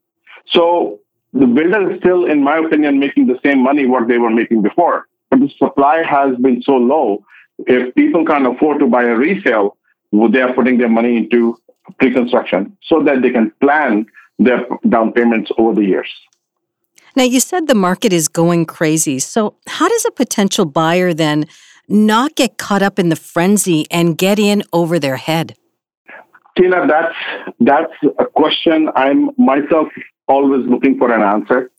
So 0.49 1.01
the 1.33 1.47
builder 1.47 1.93
is 1.93 2.01
still, 2.01 2.25
in 2.25 2.43
my 2.43 2.59
opinion, 2.59 2.99
making 2.99 3.27
the 3.27 3.39
same 3.45 3.63
money 3.63 3.87
what 3.87 4.09
they 4.09 4.19
were 4.19 4.31
making 4.31 4.63
before. 4.63 5.07
But 5.31 5.41
the 5.41 5.51
supply 5.59 6.03
has 6.03 6.37
been 6.37 6.63
so 6.63 6.73
low. 6.73 7.25
If 7.67 7.95
people 7.95 8.25
can't 8.25 8.47
afford 8.47 8.81
to 8.81 8.87
buy 8.87 9.05
a 9.05 9.15
resale, 9.15 9.77
they 10.13 10.41
are 10.41 10.53
putting 10.53 10.79
their 10.79 10.89
money 10.89 11.17
into 11.17 11.57
pre-construction 11.99 12.77
so 12.83 13.03
that 13.03 13.23
they 13.23 13.31
can 13.31 13.53
plan 13.61 14.07
their 14.39 14.67
down 14.89 15.13
payments 15.13 15.51
over 15.59 15.75
the 15.75 15.87
years. 15.87 16.11
Now, 17.17 17.25
you 17.25 17.41
said 17.41 17.67
the 17.67 17.75
market 17.75 18.13
is 18.13 18.29
going 18.29 18.67
crazy. 18.67 19.19
So, 19.19 19.57
how 19.67 19.89
does 19.89 20.05
a 20.05 20.11
potential 20.13 20.65
buyer 20.65 21.13
then 21.13 21.47
not 21.89 22.37
get 22.37 22.57
caught 22.57 22.83
up 22.83 22.99
in 22.99 23.09
the 23.09 23.17
frenzy 23.17 23.85
and 23.91 24.17
get 24.17 24.39
in 24.39 24.63
over 24.73 24.99
their 24.99 25.17
head? 25.17 25.57
Tina, 26.57 26.87
that's 26.87 27.15
that's 27.61 27.93
a 28.19 28.27
question 28.27 28.91
I'm 28.95 29.31
myself 29.37 29.89
always 30.29 30.67
looking 30.67 30.99
for 30.99 31.13
an 31.13 31.23
answer. 31.23 31.71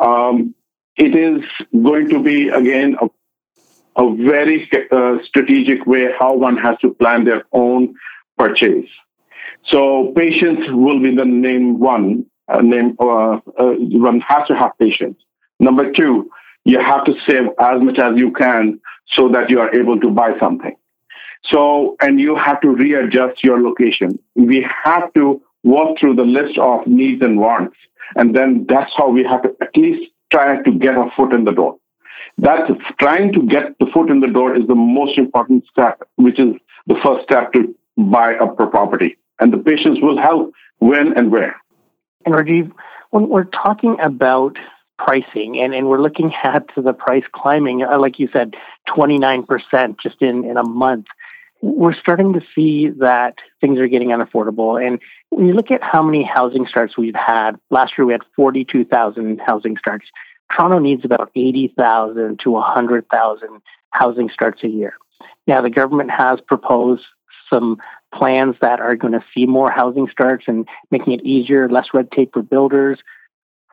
Um, 0.00 0.54
it 0.96 1.14
is 1.16 1.42
going 1.72 2.08
to 2.10 2.22
be 2.22 2.48
again 2.48 2.96
a, 3.00 4.02
a 4.02 4.14
very 4.16 4.68
uh, 4.90 5.18
strategic 5.24 5.86
way 5.86 6.08
how 6.18 6.34
one 6.34 6.56
has 6.56 6.78
to 6.80 6.94
plan 6.94 7.24
their 7.24 7.44
own 7.52 7.94
purchase. 8.38 8.88
So 9.66 10.12
patience 10.16 10.60
will 10.70 11.00
be 11.00 11.14
the 11.14 11.24
name 11.24 11.78
one. 11.78 12.26
Uh, 12.48 12.60
name 12.60 12.96
uh, 12.98 13.34
uh, 13.34 13.74
one 13.78 14.20
has 14.20 14.46
to 14.48 14.56
have 14.56 14.72
patience. 14.78 15.16
Number 15.60 15.92
two, 15.92 16.30
you 16.64 16.80
have 16.80 17.04
to 17.04 17.14
save 17.26 17.46
as 17.60 17.80
much 17.80 17.98
as 17.98 18.16
you 18.16 18.32
can 18.32 18.80
so 19.08 19.28
that 19.28 19.50
you 19.50 19.60
are 19.60 19.74
able 19.74 19.98
to 20.00 20.10
buy 20.10 20.32
something. 20.38 20.74
So, 21.44 21.96
and 22.00 22.20
you 22.20 22.36
have 22.36 22.60
to 22.60 22.68
readjust 22.68 23.42
your 23.42 23.60
location. 23.60 24.18
We 24.34 24.66
have 24.84 25.12
to 25.14 25.40
walk 25.64 25.98
through 25.98 26.16
the 26.16 26.24
list 26.24 26.58
of 26.58 26.86
needs 26.86 27.22
and 27.22 27.38
wants. 27.38 27.76
And 28.16 28.34
then 28.34 28.66
that's 28.68 28.92
how 28.96 29.08
we 29.08 29.24
have 29.24 29.42
to 29.42 29.56
at 29.60 29.76
least 29.76 30.10
try 30.30 30.62
to 30.62 30.72
get 30.72 30.94
a 30.94 31.10
foot 31.16 31.32
in 31.32 31.44
the 31.44 31.52
door. 31.52 31.78
That's 32.38 32.70
trying 32.98 33.32
to 33.34 33.42
get 33.42 33.78
the 33.78 33.86
foot 33.92 34.10
in 34.10 34.20
the 34.20 34.28
door 34.28 34.56
is 34.56 34.66
the 34.66 34.74
most 34.74 35.18
important 35.18 35.64
step, 35.70 36.02
which 36.16 36.38
is 36.38 36.54
the 36.86 36.96
first 37.02 37.24
step 37.24 37.52
to 37.52 37.74
buy 37.96 38.32
a 38.32 38.46
property 38.46 39.18
and 39.42 39.52
the 39.52 39.58
patients 39.58 40.00
will 40.00 40.16
help 40.16 40.54
when 40.78 41.16
and 41.18 41.32
where. 41.32 41.56
And 42.24 42.34
Rajiv, 42.34 42.70
when 43.10 43.28
we're 43.28 43.44
talking 43.44 43.98
about 44.00 44.56
pricing 44.98 45.58
and, 45.58 45.74
and 45.74 45.88
we're 45.88 46.00
looking 46.00 46.32
at 46.44 46.68
the 46.76 46.92
price 46.92 47.24
climbing, 47.32 47.82
uh, 47.82 47.98
like 47.98 48.20
you 48.20 48.28
said, 48.32 48.54
29% 48.88 49.98
just 50.00 50.22
in, 50.22 50.44
in 50.44 50.56
a 50.56 50.62
month, 50.64 51.06
we're 51.60 51.94
starting 51.94 52.32
to 52.34 52.40
see 52.54 52.88
that 53.00 53.38
things 53.60 53.80
are 53.80 53.88
getting 53.88 54.08
unaffordable. 54.08 54.84
And 54.84 55.00
when 55.30 55.46
you 55.46 55.54
look 55.54 55.72
at 55.72 55.82
how 55.82 56.02
many 56.02 56.22
housing 56.22 56.66
starts 56.66 56.96
we've 56.96 57.14
had, 57.14 57.52
last 57.70 57.94
year 57.98 58.04
we 58.06 58.12
had 58.12 58.22
42,000 58.36 59.40
housing 59.44 59.76
starts. 59.76 60.06
Toronto 60.54 60.78
needs 60.78 61.04
about 61.04 61.30
80,000 61.34 62.38
to 62.40 62.50
100,000 62.50 63.48
housing 63.90 64.30
starts 64.30 64.62
a 64.62 64.68
year. 64.68 64.94
Now, 65.48 65.62
the 65.62 65.70
government 65.70 66.10
has 66.10 66.40
proposed 66.40 67.04
some 67.48 67.78
plans 68.12 68.56
that 68.60 68.80
are 68.80 68.96
going 68.96 69.12
to 69.12 69.24
see 69.34 69.46
more 69.46 69.70
housing 69.70 70.08
starts 70.08 70.44
and 70.46 70.68
making 70.90 71.14
it 71.14 71.22
easier, 71.22 71.68
less 71.68 71.88
red 71.92 72.10
tape 72.10 72.32
for 72.32 72.42
builders. 72.42 72.98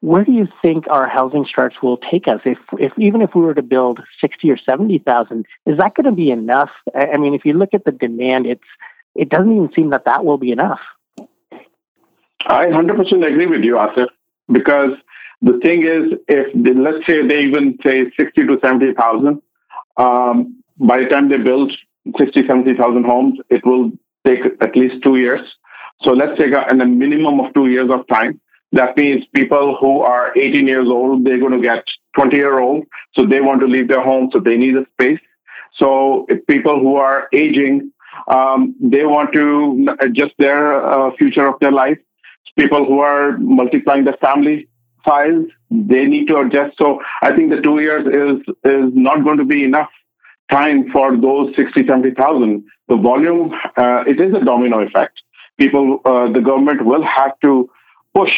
Where 0.02 0.24
do 0.24 0.32
you 0.32 0.48
think 0.62 0.86
our 0.90 1.10
housing 1.10 1.46
starts 1.46 1.82
will 1.82 1.98
take 1.98 2.28
us? 2.28 2.40
If, 2.46 2.58
if 2.80 2.94
even 2.98 3.22
if 3.22 3.36
we 3.36 3.42
were 3.42 3.54
to 3.54 3.62
build 3.62 4.00
sixty 4.22 4.50
or 4.50 4.58
seventy 4.58 4.98
thousand, 4.98 5.46
is 5.66 5.78
that 5.78 5.96
going 5.96 6.06
to 6.06 6.14
be 6.14 6.32
enough? 6.32 6.70
I 6.96 7.18
mean, 7.18 7.34
if 7.34 7.46
you 7.46 7.54
look 7.54 7.74
at 7.74 7.84
the 7.84 7.92
demand, 7.92 8.46
it's 8.46 8.64
it 9.16 9.30
doesn't 9.30 9.52
even 9.52 9.72
seem 9.74 9.90
that 9.90 10.06
that 10.06 10.24
will 10.24 10.38
be 10.38 10.52
enough. 10.52 10.80
I 12.46 12.68
100% 12.68 13.28
agree 13.28 13.48
with 13.48 13.64
you, 13.64 13.76
Asif, 13.76 14.08
because 14.52 14.92
the 15.42 15.60
thing 15.62 15.86
is, 15.86 16.18
if 16.28 16.54
they, 16.54 16.74
let's 16.74 17.06
say 17.06 17.26
they 17.28 17.42
even 17.42 17.78
say 17.84 18.10
60 18.18 18.48
to 18.48 18.60
70,000, 18.62 19.42
um, 19.98 20.64
by 20.78 21.02
the 21.04 21.10
time 21.10 21.30
they 21.30 21.38
build 21.38 21.74
60, 22.18 22.48
70,000 22.48 23.04
homes, 23.04 23.40
it 23.50 23.66
will 23.66 23.92
take 24.30 24.42
at 24.62 24.76
least 24.76 25.04
two 25.04 25.18
years. 25.18 25.42
So 26.02 26.12
let's 26.12 26.38
take 26.38 26.54
a, 26.54 26.62
a 26.70 26.76
minimum 26.86 27.40
of 27.40 27.54
two 27.54 27.68
years 27.68 27.90
of 27.92 28.08
time. 28.08 28.40
That 28.72 28.96
means 28.98 29.26
people 29.34 29.78
who 29.80 30.02
are 30.02 30.32
18 30.38 30.68
years 30.68 30.88
old, 30.88 31.26
they're 31.26 31.40
going 31.40 31.60
to 31.60 31.62
get 31.62 31.84
20 32.16 32.36
year 32.36 32.60
old. 32.60 32.86
So 33.14 33.26
they 33.26 33.42
want 33.42 33.62
to 33.62 33.68
leave 33.68 33.88
their 33.88 34.04
home. 34.04 34.30
So 34.32 34.40
they 34.40 34.58
need 34.58 34.76
a 34.76 34.86
space. 34.94 35.20
So 35.76 36.28
people 36.48 36.80
who 36.80 36.96
are 36.96 37.28
aging, 37.34 37.92
um, 38.28 38.76
they 38.80 39.06
want 39.06 39.34
to 39.34 39.96
adjust 40.00 40.34
their 40.38 40.84
uh, 40.84 41.12
future 41.18 41.48
of 41.48 41.60
their 41.60 41.72
life. 41.72 41.98
People 42.58 42.86
who 42.86 43.00
are 43.00 43.38
multiplying 43.38 44.04
their 44.04 44.18
family 44.22 44.68
size, 45.06 45.46
they 45.72 46.06
need 46.06 46.28
to 46.28 46.38
adjust. 46.38 46.78
So 46.78 47.00
I 47.22 47.36
think 47.36 47.52
the 47.52 47.62
two 47.62 47.80
years 47.80 48.06
is 48.06 48.56
is 48.66 48.92
not 48.94 49.24
going 49.24 49.38
to 49.38 49.46
be 49.46 49.64
enough 49.64 49.90
time 50.50 50.90
for 50.92 51.16
those 51.16 51.56
60, 51.56 51.86
70,000, 51.88 52.64
the 52.88 52.96
volume, 52.96 53.52
uh, 53.78 54.04
it 54.08 54.20
is 54.20 54.34
a 54.34 54.44
domino 54.44 54.80
effect. 54.80 55.22
People, 55.58 56.02
uh, 56.06 56.32
the 56.32 56.42
government 56.42 56.86
will 56.86 57.04
have 57.04 57.40
to 57.42 57.70
push 58.16 58.32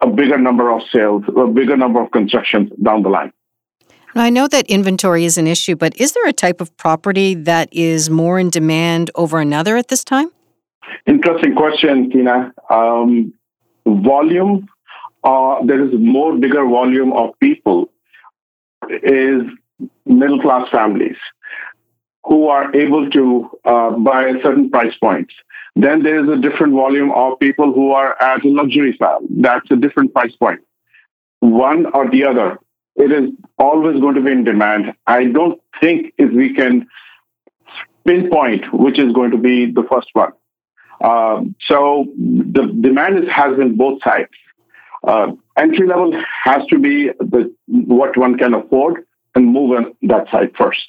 a 0.00 0.06
bigger 0.06 0.38
number 0.38 0.70
of 0.70 0.82
sales, 0.90 1.22
a 1.36 1.46
bigger 1.46 1.76
number 1.76 2.02
of 2.02 2.10
constructions 2.10 2.70
down 2.82 3.02
the 3.02 3.08
line. 3.08 3.32
I 4.14 4.30
know 4.30 4.46
that 4.48 4.66
inventory 4.66 5.24
is 5.24 5.38
an 5.38 5.46
issue, 5.46 5.74
but 5.74 5.98
is 5.98 6.12
there 6.12 6.26
a 6.26 6.32
type 6.32 6.60
of 6.60 6.76
property 6.76 7.34
that 7.34 7.68
is 7.72 8.10
more 8.10 8.38
in 8.38 8.50
demand 8.50 9.10
over 9.14 9.40
another 9.40 9.76
at 9.76 9.88
this 9.88 10.04
time? 10.04 10.30
Interesting 11.06 11.54
question, 11.54 12.10
Tina. 12.10 12.52
Um, 12.68 13.32
volume, 13.86 14.68
uh, 15.24 15.64
there 15.64 15.82
is 15.84 15.94
more 15.98 16.36
bigger 16.36 16.66
volume 16.66 17.12
of 17.12 17.30
people 17.40 17.90
is 19.02 19.42
middle 20.04 20.40
class 20.40 20.68
families 20.70 21.16
who 22.24 22.48
are 22.48 22.74
able 22.74 23.10
to 23.10 23.50
uh, 23.64 23.90
buy 23.90 24.32
certain 24.42 24.70
price 24.70 24.94
points. 25.00 25.34
Then 25.74 26.02
there 26.02 26.22
is 26.22 26.28
a 26.28 26.40
different 26.40 26.74
volume 26.74 27.10
of 27.12 27.38
people 27.40 27.72
who 27.72 27.92
are 27.92 28.20
at 28.22 28.44
a 28.44 28.48
luxury 28.48 28.92
style. 28.92 29.20
That's 29.30 29.70
a 29.70 29.76
different 29.76 30.12
price 30.12 30.34
point. 30.36 30.60
One 31.40 31.86
or 31.86 32.10
the 32.10 32.24
other, 32.24 32.58
it 32.96 33.10
is 33.10 33.30
always 33.58 34.00
going 34.00 34.14
to 34.14 34.20
be 34.20 34.30
in 34.30 34.44
demand. 34.44 34.94
I 35.06 35.24
don't 35.24 35.60
think 35.80 36.12
if 36.18 36.30
we 36.32 36.54
can 36.54 36.86
pinpoint 38.06 38.72
which 38.72 38.98
is 38.98 39.12
going 39.12 39.30
to 39.30 39.38
be 39.38 39.70
the 39.70 39.84
first 39.90 40.08
one. 40.12 40.32
Um, 41.02 41.56
so 41.66 42.06
the 42.16 42.66
demand 42.80 43.28
has 43.28 43.56
been 43.56 43.76
both 43.76 44.02
sides. 44.02 44.30
Uh, 45.06 45.32
entry 45.56 45.86
level 45.86 46.12
has 46.44 46.64
to 46.66 46.78
be 46.78 47.08
the 47.18 47.52
what 47.66 48.16
one 48.16 48.38
can 48.38 48.54
afford 48.54 49.04
and 49.34 49.52
move 49.52 49.72
on 49.72 49.94
that 50.02 50.30
side 50.30 50.52
first. 50.56 50.84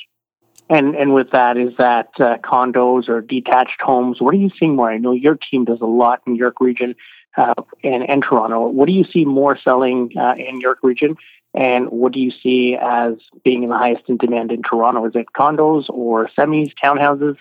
And 0.73 0.95
and 0.95 1.13
with 1.13 1.29
that, 1.31 1.55
is 1.55 1.73
that 1.77 2.09
uh, 2.19 2.37
condos 2.39 3.07
or 3.07 3.21
detached 3.21 3.79
homes? 3.79 4.19
What 4.19 4.33
are 4.33 4.37
you 4.37 4.49
seeing 4.59 4.75
more? 4.75 4.89
I 4.89 4.97
know 4.97 5.11
your 5.11 5.35
team 5.35 5.65
does 5.65 5.81
a 5.81 5.85
lot 5.85 6.21
in 6.25 6.35
York 6.35 6.59
Region 6.59 6.95
uh, 7.37 7.53
and, 7.83 8.09
and 8.09 8.23
Toronto. 8.23 8.67
What 8.69 8.87
do 8.87 8.93
you 8.93 9.03
see 9.03 9.23
more 9.23 9.55
selling 9.55 10.11
uh, 10.17 10.33
in 10.35 10.61
York 10.61 10.79
Region? 10.81 11.15
And 11.53 11.89
what 11.91 12.11
do 12.11 12.19
you 12.19 12.31
see 12.31 12.75
as 12.75 13.13
being 13.43 13.61
in 13.61 13.69
the 13.69 13.77
highest 13.77 14.05
in 14.07 14.17
demand 14.17 14.51
in 14.51 14.63
Toronto? 14.63 15.05
Is 15.05 15.11
it 15.13 15.27
condos 15.37 15.91
or 15.91 16.27
semis, 16.35 16.71
townhouses? 16.83 17.37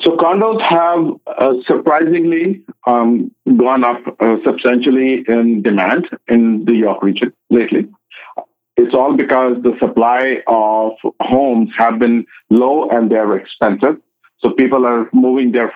So 0.00 0.16
condos 0.16 0.62
have 0.62 1.20
uh, 1.26 1.62
surprisingly 1.66 2.62
um, 2.86 3.30
gone 3.58 3.84
up 3.84 4.00
uh, 4.18 4.36
substantially 4.42 5.26
in 5.28 5.60
demand 5.60 6.08
in 6.26 6.64
the 6.64 6.72
York 6.72 7.02
region 7.02 7.34
lately. 7.50 7.86
It's 8.76 8.94
all 8.94 9.16
because 9.16 9.62
the 9.62 9.76
supply 9.78 10.42
of 10.46 10.92
homes 11.20 11.70
have 11.76 11.98
been 11.98 12.26
low 12.50 12.88
and 12.88 13.10
they're 13.10 13.36
expensive. 13.36 13.96
So 14.38 14.50
people 14.50 14.86
are 14.86 15.08
moving 15.12 15.52
their 15.52 15.72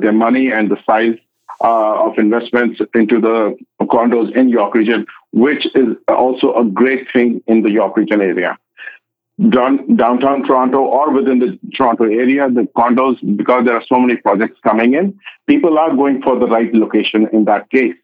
their 0.00 0.12
money 0.12 0.50
and 0.50 0.70
the 0.70 0.78
size 0.86 1.18
uh, 1.62 2.06
of 2.06 2.18
investments 2.18 2.80
into 2.94 3.20
the 3.20 3.56
condos 3.82 4.34
in 4.34 4.48
York 4.48 4.74
region, 4.74 5.06
which 5.32 5.66
is 5.74 5.96
also 6.08 6.54
a 6.54 6.64
great 6.64 7.06
thing 7.12 7.42
in 7.46 7.62
the 7.62 7.70
York 7.70 7.96
region 7.96 8.20
area. 8.20 8.58
Down, 9.50 9.96
downtown 9.96 10.44
Toronto 10.44 10.78
or 10.78 11.12
within 11.12 11.40
the 11.40 11.58
Toronto 11.74 12.04
area, 12.04 12.48
the 12.48 12.66
condos, 12.74 13.18
because 13.36 13.66
there 13.66 13.74
are 13.74 13.84
so 13.86 13.98
many 13.98 14.16
projects 14.16 14.58
coming 14.62 14.94
in, 14.94 15.18
people 15.46 15.78
are 15.78 15.94
going 15.94 16.22
for 16.22 16.38
the 16.38 16.46
right 16.46 16.72
location 16.74 17.28
in 17.34 17.44
that 17.44 17.68
case. 17.70 17.94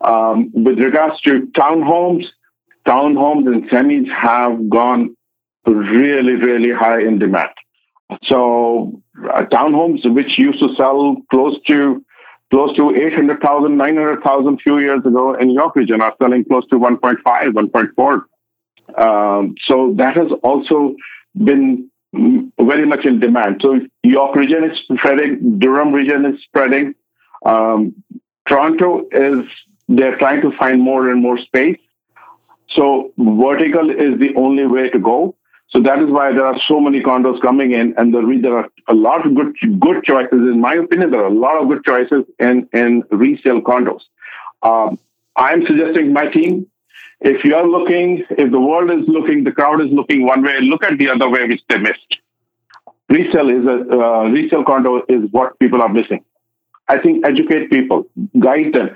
Um, 0.00 0.50
with 0.52 0.80
regards 0.80 1.20
to 1.20 1.46
townhomes, 1.56 2.26
townhomes 2.86 3.46
and 3.46 3.68
semis 3.70 4.10
have 4.12 4.68
gone 4.68 5.16
really, 5.66 6.34
really 6.34 6.72
high 6.72 7.00
in 7.00 7.18
demand. 7.18 7.50
So 8.24 9.00
uh, 9.32 9.44
townhomes, 9.44 10.10
which 10.12 10.38
used 10.38 10.58
to 10.60 10.74
sell 10.74 11.16
close 11.30 11.58
to 11.68 12.04
close 12.50 12.76
to 12.76 12.94
800,000, 12.94 13.76
900,000 13.78 14.60
few 14.60 14.78
years 14.78 15.00
ago 15.06 15.34
in 15.34 15.50
York 15.50 15.74
region 15.74 16.02
are 16.02 16.14
selling 16.20 16.44
close 16.44 16.66
to 16.66 16.76
1.5, 16.76 17.16
1.4. 17.24 18.22
Um, 19.02 19.54
so 19.64 19.94
that 19.96 20.16
has 20.16 20.30
also 20.42 20.94
been 21.34 21.90
very 22.12 22.84
much 22.84 23.06
in 23.06 23.20
demand. 23.20 23.60
So 23.62 23.80
York 24.02 24.36
region 24.36 24.70
is 24.70 24.78
spreading, 24.98 25.58
Durham 25.58 25.92
region 25.92 26.26
is 26.26 26.42
spreading. 26.42 26.94
Um, 27.46 27.94
Toronto 28.46 29.06
is, 29.10 29.46
they're 29.88 30.18
trying 30.18 30.42
to 30.42 30.54
find 30.58 30.82
more 30.82 31.10
and 31.10 31.22
more 31.22 31.38
space. 31.38 31.78
So 32.74 33.12
vertical 33.18 33.90
is 33.90 34.18
the 34.18 34.34
only 34.36 34.66
way 34.66 34.88
to 34.90 34.98
go. 34.98 35.34
So 35.70 35.80
that 35.80 36.00
is 36.00 36.10
why 36.10 36.32
there 36.32 36.44
are 36.44 36.58
so 36.68 36.80
many 36.80 37.02
condos 37.02 37.40
coming 37.40 37.72
in, 37.72 37.94
and 37.96 38.12
the, 38.12 38.38
there 38.42 38.58
are 38.58 38.68
a 38.88 38.94
lot 38.94 39.26
of 39.26 39.34
good 39.34 39.56
good 39.80 40.04
choices. 40.04 40.32
In 40.32 40.60
my 40.60 40.74
opinion, 40.74 41.10
there 41.10 41.22
are 41.22 41.28
a 41.28 41.38
lot 41.46 41.60
of 41.60 41.68
good 41.68 41.82
choices 41.84 42.24
in 42.38 42.68
in 42.74 43.02
resale 43.10 43.62
condos. 43.62 44.02
Um, 44.62 44.98
I'm 45.34 45.66
suggesting 45.66 46.12
my 46.12 46.26
team, 46.26 46.66
if 47.20 47.42
you 47.42 47.54
are 47.56 47.66
looking, 47.66 48.22
if 48.30 48.50
the 48.50 48.60
world 48.60 48.90
is 48.90 49.08
looking, 49.08 49.44
the 49.44 49.52
crowd 49.52 49.80
is 49.80 49.90
looking 49.90 50.26
one 50.26 50.42
way, 50.42 50.60
look 50.60 50.84
at 50.84 50.98
the 50.98 51.08
other 51.08 51.30
way, 51.30 51.46
which 51.46 51.62
they 51.70 51.78
missed. 51.78 52.18
Resale 53.08 53.48
is 53.48 53.66
a 53.66 53.98
uh, 53.98 54.28
resale 54.28 54.64
condo 54.64 55.02
is 55.08 55.22
what 55.30 55.58
people 55.58 55.80
are 55.80 55.88
missing. 55.88 56.22
I 56.88 56.98
think 56.98 57.26
educate 57.26 57.70
people, 57.70 58.04
guide 58.38 58.74
them, 58.74 58.90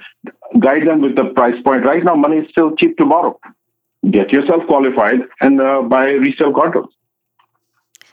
guide 0.59 0.87
them 0.87 1.01
with 1.01 1.17
the 1.17 1.25
price 1.25 1.61
point. 1.63 1.87
Right 1.87 2.05
now, 2.05 2.17
money 2.17 2.39
is 2.39 2.51
still 2.51 2.77
cheap 2.77 2.99
to 2.99 3.07
borrow 3.07 3.41
get 4.11 4.31
yourself 4.31 4.67
qualified 4.67 5.21
and 5.41 5.61
uh, 5.61 5.83
buy 5.83 6.11
resale 6.11 6.53
condos. 6.53 6.89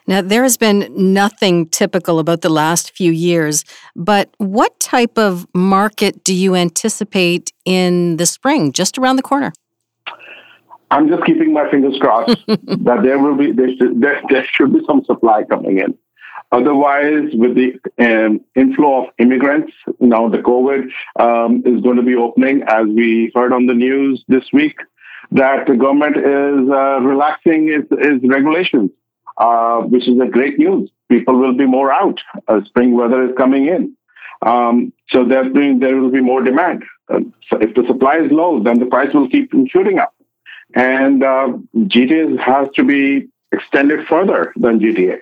Now, 0.06 0.22
there 0.22 0.44
has 0.44 0.58
been 0.58 0.92
nothing 1.14 1.70
typical 1.70 2.20
about 2.20 2.42
the 2.42 2.50
last 2.50 2.92
few 2.92 3.12
years, 3.12 3.64
but 3.96 4.34
what 4.38 4.78
type 4.80 5.18
of 5.18 5.48
market 5.54 6.26
do 6.26 6.34
you 6.34 6.56
anticipate 6.56 7.54
in 7.64 8.18
the 8.18 8.26
spring, 8.26 8.74
just 8.74 8.98
around 8.98 9.16
the 9.16 9.22
corner? 9.22 9.54
I'm 10.92 11.08
just 11.08 11.24
keeping 11.26 11.54
my 11.54 11.72
fingers 11.72 11.98
crossed 12.00 12.38
that 12.48 13.00
there 13.02 13.18
will 13.18 13.36
be 13.36 13.52
there 13.52 13.70
should, 13.78 14.00
there, 14.00 14.22
there 14.30 14.46
should 14.54 14.74
be 14.74 14.82
some 14.86 15.04
supply 15.06 15.44
coming 15.44 15.80
in. 15.80 15.98
Otherwise, 16.52 17.30
with 17.34 17.56
the 17.56 17.80
um, 17.98 18.40
inflow 18.56 19.06
of 19.06 19.10
immigrants, 19.18 19.74
now 20.00 20.30
the 20.30 20.38
COVID 20.38 20.84
um, 21.20 21.64
is 21.66 21.82
going 21.82 21.96
to 21.96 22.04
be 22.04 22.14
opening, 22.16 22.62
as 22.68 22.86
we 22.86 23.32
heard 23.34 23.54
on 23.54 23.66
the 23.66 23.74
news 23.74 24.24
this 24.28 24.44
week 24.54 24.78
that 25.32 25.68
the 25.68 25.76
government 25.76 26.18
is 26.18 26.70
uh, 26.70 27.00
relaxing 27.02 27.70
its, 27.70 27.88
its 27.92 28.26
regulations, 28.28 28.92
uh, 29.38 29.80
which 29.82 30.08
is 30.08 30.20
a 30.20 30.28
great 30.28 30.60
news. 30.60 30.90
People 31.10 31.36
will 31.36 31.56
be 31.56 31.66
more 31.66 31.92
out. 31.92 32.20
Uh, 32.48 32.64
spring 32.66 32.96
weather 32.96 33.24
is 33.30 33.36
coming 33.38 33.68
in. 33.68 33.96
Um, 34.46 34.92
so 35.10 35.24
there 35.26 35.44
will 35.44 36.12
be 36.12 36.22
more 36.22 36.44
demand. 36.44 36.84
Uh, 37.10 37.20
so 37.50 37.58
if 37.60 37.74
the 37.76 37.86
supply 37.88 38.18
is 38.18 38.32
low, 38.32 38.62
then 38.62 38.80
the 38.80 38.86
price 38.86 39.14
will 39.14 39.30
keep 39.30 39.52
shooting 39.70 40.00
up. 40.00 40.14
And 40.76 41.24
uh, 41.24 41.54
GTA 41.76 42.40
has 42.40 42.68
to 42.76 42.84
be 42.84 43.28
extended 43.52 44.08
further 44.08 44.54
than 44.56 44.80
GTA. 44.80 45.20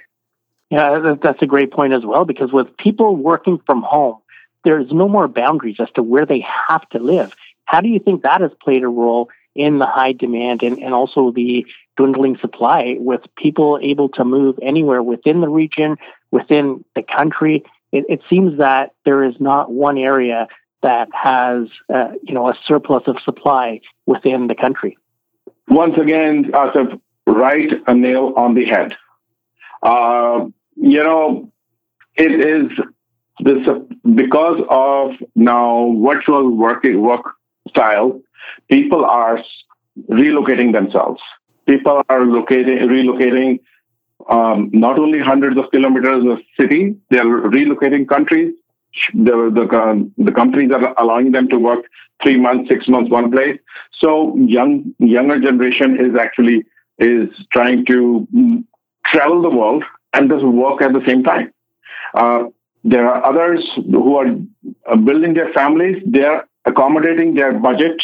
Yeah, 0.69 1.15
that's 1.21 1.41
a 1.41 1.45
great 1.45 1.71
point 1.71 1.91
as 1.91 2.05
well, 2.05 2.23
because 2.23 2.53
with 2.53 2.75
people 2.77 3.17
working 3.17 3.59
from 3.65 3.81
home, 3.81 4.19
there's 4.63 4.91
no 4.91 5.09
more 5.09 5.27
boundaries 5.27 5.77
as 5.79 5.89
to 5.95 6.03
where 6.03 6.25
they 6.25 6.45
have 6.69 6.87
to 6.89 6.99
live. 6.99 7.35
How 7.65 7.81
do 7.81 7.89
you 7.89 7.99
think 7.99 8.23
that 8.23 8.41
has 8.41 8.51
played 8.63 8.83
a 8.83 8.87
role 8.87 9.29
in 9.55 9.79
the 9.79 9.85
high 9.85 10.13
demand 10.13 10.63
and, 10.63 10.79
and 10.79 10.93
also 10.93 11.31
the 11.31 11.65
dwindling 11.97 12.37
supply 12.37 12.95
with 12.99 13.21
people 13.35 13.79
able 13.81 14.09
to 14.09 14.23
move 14.23 14.57
anywhere 14.61 15.03
within 15.03 15.41
the 15.41 15.49
region, 15.49 15.97
within 16.31 16.83
the 16.95 17.03
country. 17.03 17.63
It, 17.91 18.05
it 18.07 18.21
seems 18.29 18.57
that 18.59 18.93
there 19.05 19.23
is 19.23 19.35
not 19.39 19.71
one 19.71 19.97
area 19.97 20.47
that 20.81 21.09
has, 21.13 21.67
uh, 21.93 22.13
you 22.23 22.33
know, 22.33 22.47
a 22.49 22.53
surplus 22.65 23.03
of 23.07 23.17
supply 23.23 23.81
within 24.05 24.47
the 24.47 24.55
country. 24.55 24.97
Once 25.67 25.97
again, 25.97 26.45
Asif, 26.51 26.99
right 27.27 27.69
a 27.87 27.93
nail 27.93 28.33
on 28.35 28.55
the 28.55 28.65
head. 28.65 28.95
Uh, 29.83 30.45
you 30.75 31.03
know, 31.03 31.51
it 32.15 32.31
is 32.31 32.71
this 33.39 33.67
because 34.15 34.61
of 34.69 35.11
now 35.35 35.95
virtual 36.03 36.55
working 36.55 37.01
work 37.01 37.33
style 37.69 38.21
people 38.69 39.05
are 39.05 39.39
relocating 40.09 40.73
themselves. 40.73 41.21
People 41.67 42.01
are 42.09 42.25
locating, 42.25 42.77
relocating 42.79 43.59
um, 44.29 44.69
not 44.73 44.99
only 44.99 45.19
hundreds 45.19 45.57
of 45.57 45.69
kilometers 45.71 46.23
of 46.25 46.39
city, 46.59 46.95
they 47.09 47.17
are 47.17 47.25
relocating 47.25 48.07
countries. 48.07 48.53
The, 49.13 49.49
the, 49.53 49.67
uh, 49.75 49.95
the 50.17 50.31
companies 50.31 50.71
are 50.71 50.93
allowing 50.97 51.31
them 51.31 51.47
to 51.49 51.57
work 51.57 51.85
three 52.21 52.37
months, 52.37 52.69
six 52.69 52.87
months, 52.87 53.09
one 53.09 53.31
place. 53.31 53.57
So 53.93 54.35
young 54.37 54.93
younger 54.99 55.39
generation 55.39 55.97
is 55.99 56.15
actually 56.19 56.65
is 56.99 57.29
trying 57.51 57.85
to 57.85 58.27
travel 59.05 59.41
the 59.41 59.49
world 59.49 59.83
and 60.13 60.29
does 60.29 60.43
work 60.43 60.81
at 60.81 60.93
the 60.93 61.01
same 61.07 61.23
time. 61.23 61.53
Uh, 62.13 62.43
there 62.83 63.07
are 63.07 63.23
others 63.23 63.67
who 63.75 64.15
are 64.17 64.27
uh, 64.91 64.95
building 64.97 65.33
their 65.33 65.51
families. 65.53 66.01
They 66.05 66.23
are 66.23 66.47
accommodating 66.65 67.35
their 67.35 67.53
budget 67.53 68.01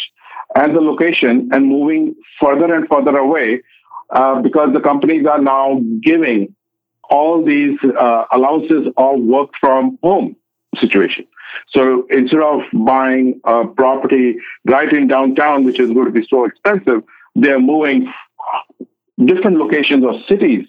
and 0.54 0.74
the 0.74 0.80
location 0.80 1.48
and 1.52 1.66
moving 1.66 2.14
further 2.40 2.74
and 2.74 2.88
further 2.88 3.16
away 3.16 3.62
uh, 4.10 4.40
because 4.40 4.72
the 4.72 4.80
companies 4.80 5.26
are 5.26 5.40
now 5.40 5.80
giving 6.02 6.54
all 7.10 7.44
these 7.44 7.78
uh, 7.84 8.24
allowances 8.32 8.88
of 8.96 9.20
work 9.20 9.50
from 9.60 9.98
home 10.02 10.36
situation. 10.76 11.26
So 11.68 12.06
instead 12.10 12.40
of 12.40 12.60
buying 12.72 13.40
a 13.44 13.66
property 13.66 14.36
right 14.66 14.92
in 14.92 15.08
downtown, 15.08 15.64
which 15.64 15.80
is 15.80 15.90
going 15.90 16.06
to 16.06 16.12
be 16.12 16.26
so 16.28 16.44
expensive, 16.44 17.02
they're 17.34 17.60
moving 17.60 18.12
different 19.24 19.56
locations 19.56 20.04
or 20.04 20.20
cities 20.28 20.66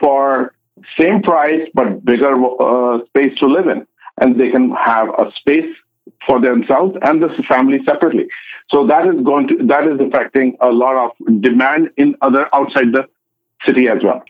for 0.00 0.54
same 0.98 1.22
price 1.22 1.68
but 1.74 2.04
bigger 2.04 2.34
uh, 2.60 3.04
space 3.06 3.38
to 3.38 3.46
live 3.46 3.68
in, 3.68 3.86
and 4.20 4.40
they 4.40 4.50
can 4.50 4.70
have 4.72 5.08
a 5.10 5.32
space 5.36 5.74
for 6.26 6.40
themselves 6.40 6.96
and 7.02 7.22
the 7.22 7.28
family 7.48 7.78
separately. 7.84 8.28
So 8.70 8.86
that 8.86 9.06
is 9.06 9.22
going 9.24 9.48
to 9.48 9.56
that 9.66 9.86
is 9.86 10.00
affecting 10.00 10.56
a 10.60 10.68
lot 10.68 10.96
of 10.96 11.40
demand 11.40 11.90
in 11.96 12.16
other 12.20 12.48
outside 12.54 12.92
the 12.92 13.08
city 13.64 13.88
as 13.88 14.02
well. 14.02 14.22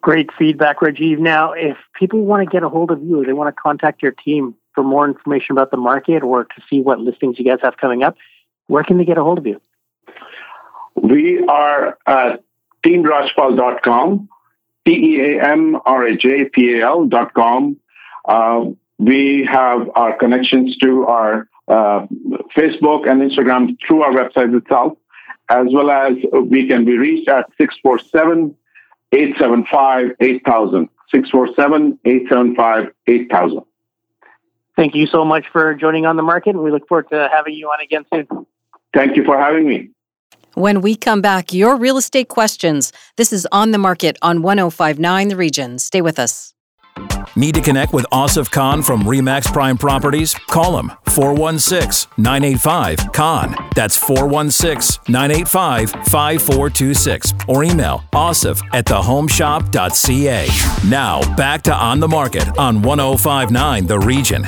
Great 0.00 0.30
feedback, 0.38 0.80
Rajiv. 0.80 1.18
Now, 1.18 1.52
if 1.52 1.76
people 1.94 2.24
want 2.24 2.48
to 2.48 2.50
get 2.50 2.62
a 2.62 2.68
hold 2.68 2.90
of 2.90 3.02
you, 3.02 3.24
they 3.24 3.32
want 3.32 3.54
to 3.54 3.60
contact 3.60 4.02
your 4.02 4.12
team 4.12 4.54
for 4.76 4.84
more 4.84 5.04
information 5.08 5.52
about 5.52 5.72
the 5.72 5.76
market 5.76 6.22
or 6.22 6.44
to 6.44 6.62
see 6.70 6.80
what 6.80 7.00
listings 7.00 7.38
you 7.38 7.44
guys 7.44 7.58
have 7.62 7.76
coming 7.76 8.04
up, 8.04 8.16
where 8.68 8.84
can 8.84 8.98
they 8.98 9.04
get 9.04 9.18
a 9.18 9.24
hold 9.24 9.38
of 9.38 9.46
you? 9.46 9.60
We 10.94 11.44
are 11.46 11.98
at 12.06 12.44
teamrajpal.com, 12.84 14.28
T 14.84 14.92
E 14.92 15.20
A 15.20 15.44
M 15.44 15.76
R 15.84 16.06
A 16.06 16.16
J 16.16 16.44
P 16.44 16.74
A 16.74 16.86
L.com. 16.86 17.78
Uh, 18.24 18.66
we 18.98 19.46
have 19.50 19.90
our 19.94 20.16
connections 20.16 20.76
to 20.78 21.06
our 21.06 21.48
uh, 21.68 22.06
Facebook 22.56 23.08
and 23.08 23.20
Instagram 23.20 23.76
through 23.86 24.02
our 24.02 24.12
website 24.12 24.56
itself, 24.56 24.96
as 25.48 25.66
well 25.70 25.90
as 25.90 26.14
we 26.48 26.66
can 26.66 26.84
be 26.84 26.96
reached 26.96 27.28
at 27.28 27.46
647 27.58 28.54
875 29.12 30.12
8000. 30.20 30.88
647 31.10 31.98
875 32.04 32.92
8000. 33.06 33.62
Thank 34.76 34.94
you 34.94 35.06
so 35.06 35.24
much 35.24 35.46
for 35.52 35.74
joining 35.74 36.04
on 36.04 36.16
the 36.16 36.22
market, 36.22 36.50
and 36.50 36.62
we 36.62 36.70
look 36.70 36.86
forward 36.86 37.08
to 37.10 37.28
having 37.32 37.54
you 37.54 37.68
on 37.68 37.80
again 37.80 38.04
soon. 38.12 38.46
Thank 38.92 39.16
you 39.16 39.24
for 39.24 39.38
having 39.38 39.66
me. 39.66 39.90
When 40.54 40.80
we 40.80 40.96
come 40.96 41.20
back, 41.20 41.52
your 41.52 41.76
real 41.76 41.98
estate 41.98 42.28
questions. 42.28 42.92
This 43.16 43.32
is 43.32 43.46
On 43.52 43.70
the 43.70 43.78
Market 43.78 44.16
on 44.22 44.42
1059 44.42 45.28
The 45.28 45.36
Region. 45.36 45.78
Stay 45.78 46.00
with 46.00 46.18
us. 46.18 46.55
Need 47.38 47.54
to 47.56 47.60
connect 47.60 47.92
with 47.92 48.06
Asif 48.10 48.50
Khan 48.50 48.80
from 48.80 49.02
Remax 49.02 49.52
Prime 49.52 49.76
Properties? 49.76 50.34
Call 50.34 50.78
him 50.78 50.90
416 51.10 52.10
985 52.16 53.12
Khan. 53.12 53.54
That's 53.74 53.94
416 53.94 55.12
985 55.12 55.90
5426. 55.90 57.34
Or 57.46 57.62
email 57.62 58.02
asif 58.14 58.62
at 58.72 58.86
thehomeshop.ca. 58.86 60.88
Now, 60.88 61.36
back 61.36 61.60
to 61.62 61.74
On 61.74 62.00
the 62.00 62.08
Market 62.08 62.48
on 62.56 62.80
1059 62.80 63.86
The 63.86 63.98
Region. 63.98 64.46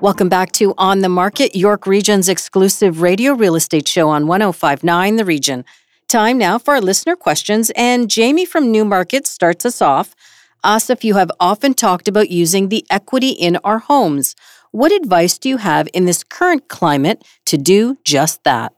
Welcome 0.00 0.30
back 0.30 0.52
to 0.52 0.72
On 0.78 1.00
the 1.00 1.10
Market, 1.10 1.54
York 1.54 1.86
Region's 1.86 2.30
exclusive 2.30 3.02
radio 3.02 3.34
real 3.34 3.56
estate 3.56 3.86
show 3.86 4.08
on 4.08 4.26
1059 4.26 5.16
The 5.16 5.24
Region. 5.26 5.66
Time 6.10 6.38
now 6.38 6.58
for 6.58 6.74
our 6.74 6.80
listener 6.80 7.14
questions, 7.14 7.70
and 7.76 8.10
Jamie 8.10 8.44
from 8.44 8.72
Newmarket 8.72 9.28
starts 9.28 9.64
us 9.64 9.80
off. 9.80 10.16
Asif, 10.64 11.04
you 11.04 11.14
have 11.14 11.30
often 11.38 11.72
talked 11.72 12.08
about 12.08 12.30
using 12.30 12.68
the 12.68 12.84
equity 12.90 13.28
in 13.28 13.58
our 13.62 13.78
homes. 13.78 14.34
What 14.72 14.90
advice 14.90 15.38
do 15.38 15.48
you 15.48 15.58
have 15.58 15.88
in 15.94 16.06
this 16.06 16.24
current 16.24 16.66
climate 16.66 17.24
to 17.46 17.56
do 17.56 17.96
just 18.02 18.42
that? 18.42 18.72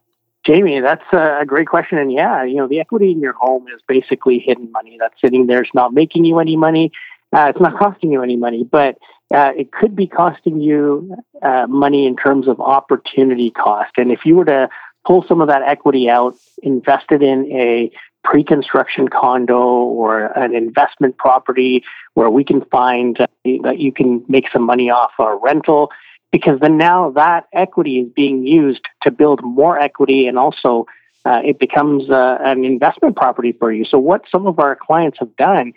Jamie, 0.47 0.79
that's 0.81 1.11
a 1.15 1.45
great 1.47 1.69
question. 1.69 1.97
And 1.97 2.13
yeah, 2.13 2.45
you 2.45 2.57
know, 2.57 2.69
the 2.69 2.81
equity 2.81 3.13
in 3.13 3.21
your 3.21 3.33
home 3.33 3.67
is 3.75 3.81
basically 3.89 4.39
hidden 4.39 4.71
money 4.71 4.99
that's 5.01 5.19
sitting 5.19 5.47
there. 5.47 5.63
It's 5.63 5.73
not 5.73 5.95
making 5.95 6.27
you 6.27 6.39
any 6.39 6.57
money. 6.57 6.93
Uh, 7.33 7.47
it's 7.49 7.61
not 7.63 7.79
costing 7.79 8.13
you 8.13 8.23
any 8.23 8.37
money, 8.37 8.63
but 8.63 8.99
uh, 9.35 9.53
it 9.57 9.73
could 9.73 9.97
be 9.97 10.07
costing 10.07 10.61
you 10.61 11.17
uh, 11.41 11.67
money 11.67 12.05
in 12.07 12.15
terms 12.15 12.47
of 12.47 12.61
opportunity 12.61 13.51
cost. 13.51 13.93
And 13.97 14.13
if 14.13 14.27
you 14.27 14.37
were 14.37 14.45
to 14.45 14.69
pull 15.05 15.25
some 15.27 15.41
of 15.41 15.49
that 15.49 15.63
equity 15.63 16.09
out, 16.09 16.35
invest 16.63 17.07
it 17.11 17.23
in 17.23 17.51
a 17.53 17.91
pre-construction 18.25 19.09
condo 19.09 19.59
or 19.59 20.27
an 20.39 20.55
investment 20.55 21.17
property 21.19 21.83
where 22.15 22.31
we 22.31 22.45
can 22.45 22.65
find 22.67 23.21
uh, 23.21 23.27
that 23.65 23.79
you 23.79 23.93
can 23.93 24.25
make 24.29 24.47
some 24.53 24.63
money 24.63 24.91
off 24.91 25.11
a 25.19 25.37
rental 25.37 25.91
because 26.31 26.61
then 26.61 26.79
now 26.79 27.11
that 27.11 27.47
equity 27.53 28.01
is 28.01 28.09
being 28.15 28.47
used 28.47 28.87
to 29.03 29.11
build 29.11 29.43
more 29.43 29.79
equity 29.79 30.27
and 30.27 30.39
also 30.39 30.87
uh, 31.25 31.41
it 31.45 31.59
becomes 31.59 32.09
uh, 32.11 32.39
an 32.41 32.65
investment 32.65 33.17
property 33.17 33.53
for 33.53 33.73
you. 33.73 33.85
So 33.85 33.99
what 33.99 34.23
some 34.31 34.47
of 34.47 34.59
our 34.59 34.77
clients 34.77 35.19
have 35.19 35.35
done 35.37 35.73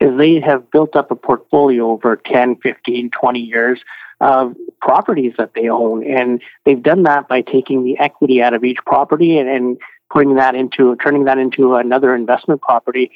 is 0.00 0.16
they 0.18 0.40
have 0.40 0.70
built 0.70 0.94
up 0.94 1.10
a 1.10 1.16
portfolio 1.16 1.90
over 1.90 2.16
10, 2.16 2.56
15, 2.56 3.10
20 3.10 3.40
years 3.40 3.80
of 4.20 4.54
properties 4.80 5.34
that 5.38 5.52
they 5.54 5.68
own. 5.68 6.04
And 6.04 6.40
they've 6.64 6.82
done 6.82 7.02
that 7.04 7.28
by 7.28 7.42
taking 7.42 7.84
the 7.84 7.98
equity 7.98 8.42
out 8.42 8.54
of 8.54 8.64
each 8.64 8.78
property 8.86 9.38
and, 9.38 9.48
and 9.48 9.78
putting 10.10 10.36
that 10.36 10.54
into, 10.54 10.96
turning 10.96 11.24
that 11.24 11.38
into 11.38 11.74
another 11.74 12.14
investment 12.14 12.60
property 12.62 13.10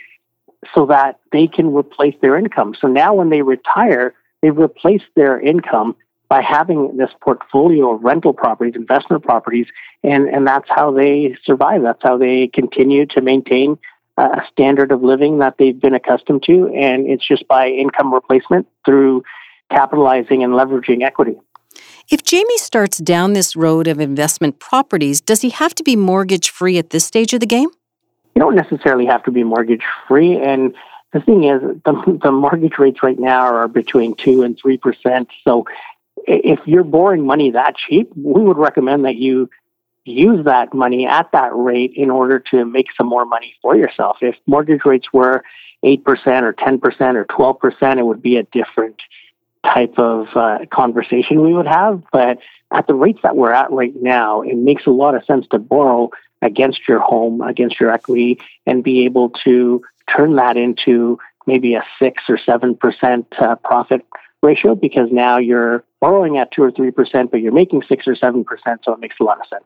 so 0.75 0.87
that 0.87 1.19
they 1.33 1.47
can 1.47 1.73
replace 1.73 2.15
their 2.21 2.37
income. 2.37 2.75
So 2.79 2.87
now 2.89 3.15
when 3.15 3.31
they 3.31 3.43
retire, 3.43 4.15
they've 4.43 4.57
replaced 4.57 5.07
their 5.15 5.41
income 5.41 5.97
by 6.29 6.43
having 6.43 6.97
this 6.97 7.11
portfolio 7.21 7.95
of 7.95 8.05
rental 8.05 8.33
properties, 8.33 8.75
investment 8.77 9.25
properties, 9.25 9.67
and, 10.05 10.29
and 10.29 10.47
that's 10.47 10.69
how 10.69 10.93
they 10.93 11.37
survive. 11.45 11.83
That's 11.83 12.03
how 12.03 12.19
they 12.19 12.47
continue 12.49 13.07
to 13.07 13.21
maintain 13.21 13.79
a 14.17 14.43
standard 14.53 14.93
of 14.93 15.03
living 15.03 15.39
that 15.39 15.57
they've 15.59 15.81
been 15.81 15.95
accustomed 15.95 16.43
to, 16.43 16.69
and 16.69 17.07
it's 17.07 17.27
just 17.27 17.49
by 17.49 17.69
income 17.69 18.13
replacement 18.13 18.69
through 18.85 19.25
capitalizing 19.71 20.43
and 20.43 20.53
leveraging 20.53 21.03
equity. 21.03 21.37
If 22.11 22.25
Jamie 22.25 22.59
starts 22.59 22.99
down 22.99 23.33
this 23.35 23.55
road 23.55 23.87
of 23.87 24.01
investment 24.01 24.59
properties, 24.59 25.21
does 25.21 25.43
he 25.43 25.51
have 25.51 25.75
to 25.77 25.85
be 25.85 25.95
mortgage 25.95 26.51
free 26.51 26.77
at 26.79 26.91
this 26.91 27.05
stage 27.05 27.33
of 27.33 27.41
the 27.41 27.47
game? 27.47 27.69
You 28.35 28.41
don't 28.41 28.57
necessarily 28.57 29.07
have 29.07 29.23
to 29.25 29.31
be 29.31 29.45
mortgage 29.45 29.85
free. 30.09 30.37
And 30.37 30.75
the 31.13 31.21
thing 31.21 31.45
is, 31.45 31.61
the, 31.85 32.19
the 32.23 32.33
mortgage 32.33 32.79
rates 32.79 33.03
right 33.03 33.19
now 33.19 33.43
are 33.43 33.69
between 33.69 34.15
2 34.17 34.43
and 34.43 34.61
3%. 34.61 35.27
So 35.45 35.67
if 36.27 36.61
you're 36.67 36.85
borrowing 36.85 37.25
money 37.27 37.51
that 37.53 37.77
cheap, 37.77 38.11
we 38.17 38.43
would 38.43 38.59
recommend 38.59 39.05
that 39.05 39.17
you 39.17 39.49
use 40.05 40.45
that 40.45 40.75
money 40.75 41.07
at 41.07 41.31
that 41.33 41.55
rate 41.55 41.93
in 41.95 42.11
order 42.11 42.39
to 42.51 42.65
make 42.65 42.87
some 42.97 43.07
more 43.07 43.25
money 43.25 43.55
for 43.63 43.77
yourself. 43.77 44.19
If 44.21 44.37
mortgage 44.47 44.85
rates 44.85 45.13
were 45.13 45.45
8% 45.85 45.99
or 46.43 46.53
10% 46.53 47.15
or 47.15 47.25
12%, 47.25 47.99
it 47.99 48.03
would 48.05 48.23
be 48.23 48.37
a 48.37 48.43
different 48.45 48.97
type 49.65 49.99
of 49.99 50.29
uh, 50.35 50.59
conversation 50.71 51.43
we 51.43 51.53
would 51.53 51.67
have. 51.67 52.03
But 52.13 52.39
at 52.71 52.87
the 52.87 52.95
rates 52.95 53.21
that 53.23 53.37
we're 53.37 53.53
at 53.53 53.71
right 53.71 53.95
now, 54.01 54.43
it 54.43 54.57
makes 54.57 54.87
a 54.87 54.91
lot 54.91 55.15
of 55.15 55.25
sense 55.25 55.47
to 55.49 55.59
borrow 55.59 56.11
against 56.43 56.89
your 56.89 57.01
home, 57.01 57.41
against 57.43 57.79
your 57.79 57.91
equity, 57.91 58.41
and 58.67 58.83
be 58.83 59.05
able 59.05 59.31
to 59.45 59.83
turn 60.15 60.37
that 60.37 60.57
into 60.57 61.19
maybe 61.47 61.75
a 61.75 61.85
six 61.99 62.25
or 62.29 62.39
seven 62.39 62.77
percent 62.77 63.27
uh, 63.39 63.57
profit 63.57 64.05
ratio 64.43 64.75
because 64.75 65.09
now 65.11 65.39
you're 65.39 65.85
borrowing 66.01 66.39
at 66.39 66.51
two 66.53 66.63
or 66.63 66.71
three 66.71 66.91
percent, 66.91 67.31
but 67.31 67.41
you're 67.41 67.53
making 67.53 67.83
six 67.89 68.07
or 68.07 68.15
seven 68.15 68.45
percent, 68.45 68.81
so 68.85 68.93
it 68.93 69.01
makes 69.01 69.17
a 69.21 69.25
lot 69.25 69.41
of 69.41 69.47
sense. 69.47 69.65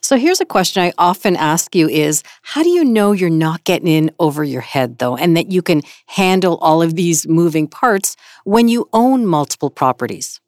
So 0.00 0.16
here's 0.16 0.40
a 0.40 0.44
question 0.44 0.82
I 0.82 0.92
often 0.98 1.36
ask 1.36 1.74
you 1.74 1.88
is 1.88 2.22
how 2.42 2.62
do 2.62 2.68
you 2.68 2.84
know 2.84 3.12
you're 3.12 3.30
not 3.30 3.64
getting 3.64 3.88
in 3.88 4.10
over 4.18 4.44
your 4.44 4.60
head 4.60 4.98
though 4.98 5.16
and 5.16 5.36
that 5.36 5.50
you 5.50 5.62
can 5.62 5.82
handle 6.06 6.58
all 6.58 6.82
of 6.82 6.94
these 6.94 7.26
moving 7.26 7.66
parts 7.66 8.16
when 8.44 8.68
you 8.68 8.88
own 8.92 9.26
multiple 9.26 9.70
properties? 9.70 10.40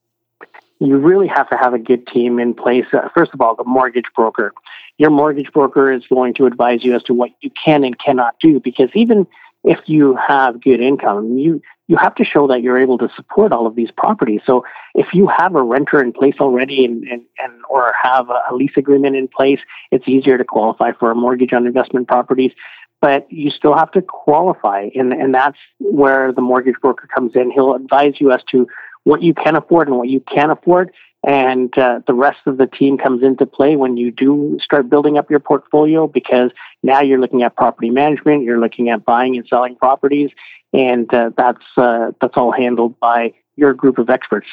You 0.81 0.97
really 0.97 1.27
have 1.27 1.49
to 1.51 1.57
have 1.57 1.75
a 1.75 1.79
good 1.79 2.07
team 2.07 2.38
in 2.38 2.55
place. 2.55 2.85
Uh, 2.93 3.09
first 3.12 3.35
of 3.35 3.41
all, 3.41 3.57
the 3.57 3.64
mortgage 3.64 4.05
broker. 4.14 4.53
Your 4.97 5.11
mortgage 5.11 5.53
broker 5.53 5.91
is 5.91 6.07
going 6.07 6.35
to 6.35 6.47
advise 6.47 6.85
you 6.85 6.95
as 6.95 7.03
to 7.05 7.14
what 7.14 7.31
you 7.41 7.51
can 7.51 7.83
and 7.83 7.99
cannot 7.99 8.37
do 8.41 8.61
because 8.61 8.91
even 8.95 9.27
if 9.64 9.81
you 9.87 10.16
have 10.16 10.62
good 10.62 10.81
income, 10.81 11.37
you 11.37 11.61
you 11.88 11.97
have 11.97 12.14
to 12.16 12.25
show 12.25 12.47
that 12.49 12.62
you're 12.62 12.79
able 12.79 12.99
to 12.99 13.09
support 13.16 13.51
all 13.51 13.66
of 13.66 13.75
these 13.75 13.90
properties. 13.90 14.40
So 14.44 14.64
if 14.94 15.14
you 15.14 15.27
have 15.27 15.55
a 15.55 15.62
renter 15.62 16.03
in 16.03 16.12
place 16.12 16.35
already 16.38 16.85
and, 16.85 17.03
and, 17.05 17.23
and 17.38 17.53
or 17.71 17.94
have 18.03 18.29
a 18.29 18.55
lease 18.55 18.77
agreement 18.77 19.16
in 19.16 19.27
place, 19.27 19.61
it's 19.90 20.07
easier 20.07 20.37
to 20.37 20.44
qualify 20.44 20.92
for 20.92 21.11
a 21.11 21.14
mortgage 21.14 21.55
on 21.55 21.66
investment 21.66 22.07
properties. 22.07 22.53
But 23.01 23.27
you 23.31 23.51
still 23.51 23.75
have 23.75 23.90
to 23.92 24.03
qualify, 24.03 24.88
and, 24.94 25.12
and 25.12 25.33
that's 25.33 25.57
where 25.79 26.33
the 26.33 26.42
mortgage 26.42 26.75
broker 26.83 27.07
comes 27.07 27.33
in. 27.37 27.51
He'll 27.53 27.75
advise 27.75 28.14
you 28.18 28.33
as 28.33 28.42
to 28.51 28.66
what 29.05 29.23
you 29.23 29.33
can 29.33 29.57
afford 29.57 29.88
and 29.88 29.97
what 29.97 30.09
you 30.09 30.21
can't 30.21 30.53
afford, 30.53 30.90
and 31.26 31.76
uh, 31.76 32.00
the 32.07 32.14
rest 32.14 32.38
of 32.46 32.59
the 32.59 32.66
team 32.66 32.96
comes 32.96 33.22
into 33.22 33.44
play 33.44 33.76
when 33.76 33.96
you 33.96 34.11
do 34.11 34.59
start 34.62 34.88
building 34.88 35.18
up 35.18 35.31
your 35.31 35.40
portfolio 35.40 36.07
because 36.07 36.50
now 36.83 37.00
you're 37.00 37.20
looking 37.20 37.42
at 37.42 37.57
property 37.57 37.90
management, 37.90 38.44
you're 38.44 38.61
looking 38.61 38.88
at 38.88 39.04
buying 39.04 39.37
and 39.37 39.46
selling 39.48 39.76
properties, 39.76 40.31
and 40.72 41.12
uh, 41.12 41.31
that's 41.37 41.64
uh, 41.76 42.12
that's 42.20 42.37
all 42.37 42.52
handled 42.52 42.98
by 43.00 43.33
your 43.57 43.74
group 43.74 43.98
of 43.98 44.09
experts. 44.09 44.46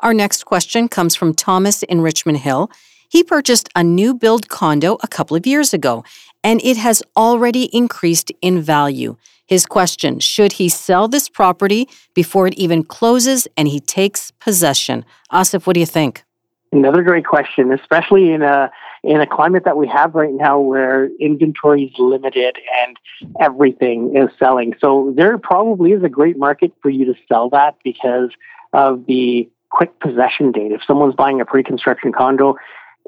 Our 0.00 0.14
next 0.14 0.44
question 0.44 0.88
comes 0.88 1.14
from 1.14 1.34
Thomas 1.34 1.82
in 1.82 2.00
Richmond 2.00 2.38
Hill. 2.38 2.70
He 3.08 3.22
purchased 3.22 3.68
a 3.76 3.84
new 3.84 4.14
build 4.14 4.48
condo 4.48 4.96
a 5.02 5.08
couple 5.08 5.36
of 5.36 5.46
years 5.46 5.74
ago, 5.74 6.04
and 6.42 6.60
it 6.64 6.76
has 6.76 7.02
already 7.16 7.64
increased 7.64 8.32
in 8.40 8.60
value. 8.60 9.16
His 9.52 9.66
question 9.66 10.18
Should 10.18 10.52
he 10.52 10.70
sell 10.70 11.08
this 11.08 11.28
property 11.28 11.86
before 12.14 12.46
it 12.46 12.54
even 12.54 12.82
closes 12.82 13.46
and 13.54 13.68
he 13.68 13.80
takes 13.80 14.30
possession? 14.30 15.04
Asif, 15.30 15.66
what 15.66 15.74
do 15.74 15.80
you 15.80 15.84
think? 15.84 16.24
Another 16.72 17.02
great 17.02 17.26
question, 17.26 17.70
especially 17.70 18.32
in 18.32 18.40
a 18.40 18.70
in 19.04 19.20
a 19.20 19.26
climate 19.26 19.64
that 19.66 19.76
we 19.76 19.86
have 19.88 20.14
right 20.14 20.32
now 20.32 20.58
where 20.58 21.10
inventory 21.20 21.82
is 21.82 21.92
limited 21.98 22.56
and 22.82 22.96
everything 23.40 24.16
is 24.16 24.30
selling. 24.38 24.72
So 24.80 25.12
there 25.18 25.36
probably 25.36 25.92
is 25.92 26.02
a 26.02 26.08
great 26.08 26.38
market 26.38 26.72
for 26.80 26.88
you 26.88 27.04
to 27.04 27.14
sell 27.28 27.50
that 27.50 27.76
because 27.84 28.30
of 28.72 29.04
the 29.04 29.50
quick 29.68 30.00
possession 30.00 30.52
date. 30.52 30.72
If 30.72 30.80
someone's 30.86 31.14
buying 31.14 31.42
a 31.42 31.44
pre-construction 31.44 32.10
condo, 32.10 32.56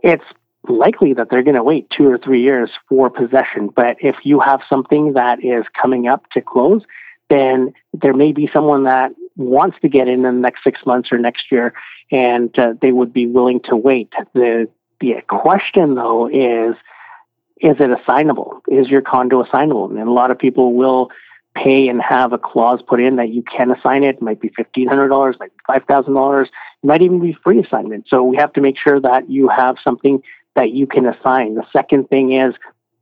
it's 0.02 0.24
likely 0.68 1.14
that 1.14 1.28
they're 1.30 1.42
going 1.42 1.56
to 1.56 1.62
wait 1.62 1.88
two 1.90 2.08
or 2.08 2.18
three 2.18 2.42
years 2.42 2.70
for 2.88 3.10
possession. 3.10 3.68
But 3.68 3.96
if 4.00 4.16
you 4.24 4.40
have 4.40 4.60
something 4.68 5.12
that 5.14 5.44
is 5.44 5.64
coming 5.80 6.08
up 6.08 6.28
to 6.30 6.40
close, 6.40 6.82
then 7.30 7.72
there 7.92 8.14
may 8.14 8.32
be 8.32 8.48
someone 8.52 8.84
that 8.84 9.12
wants 9.36 9.76
to 9.82 9.88
get 9.88 10.08
in 10.08 10.24
in 10.24 10.34
the 10.36 10.40
next 10.40 10.62
six 10.62 10.84
months 10.86 11.10
or 11.10 11.18
next 11.18 11.50
year, 11.50 11.74
and 12.10 12.56
uh, 12.58 12.74
they 12.80 12.92
would 12.92 13.12
be 13.12 13.26
willing 13.26 13.60
to 13.60 13.76
wait. 13.76 14.12
The 14.34 14.68
the 15.00 15.16
question 15.28 15.96
though 15.96 16.28
is, 16.28 16.76
is 17.60 17.76
it 17.80 17.90
assignable? 17.90 18.62
Is 18.68 18.88
your 18.88 19.02
condo 19.02 19.42
assignable? 19.42 19.90
And 19.90 19.98
a 19.98 20.12
lot 20.12 20.30
of 20.30 20.38
people 20.38 20.74
will 20.74 21.10
pay 21.54 21.88
and 21.88 22.00
have 22.02 22.32
a 22.32 22.38
clause 22.38 22.80
put 22.86 23.00
in 23.00 23.16
that 23.16 23.30
you 23.30 23.42
can 23.42 23.70
assign 23.70 24.02
it. 24.02 24.16
It 24.16 24.22
might 24.22 24.40
be 24.40 24.50
fifteen 24.50 24.88
hundred 24.88 25.08
dollars, 25.08 25.36
might 25.40 25.52
be 25.52 25.62
five 25.66 25.84
thousand 25.84 26.14
dollars, 26.14 26.48
might 26.82 27.02
even 27.02 27.20
be 27.20 27.36
free 27.42 27.60
assignment. 27.60 28.06
So 28.08 28.22
we 28.22 28.36
have 28.36 28.52
to 28.54 28.60
make 28.60 28.78
sure 28.78 29.00
that 29.00 29.30
you 29.30 29.48
have 29.48 29.76
something 29.82 30.22
that 30.54 30.70
you 30.72 30.86
can 30.86 31.06
assign. 31.06 31.54
The 31.54 31.66
second 31.72 32.08
thing 32.08 32.32
is 32.32 32.54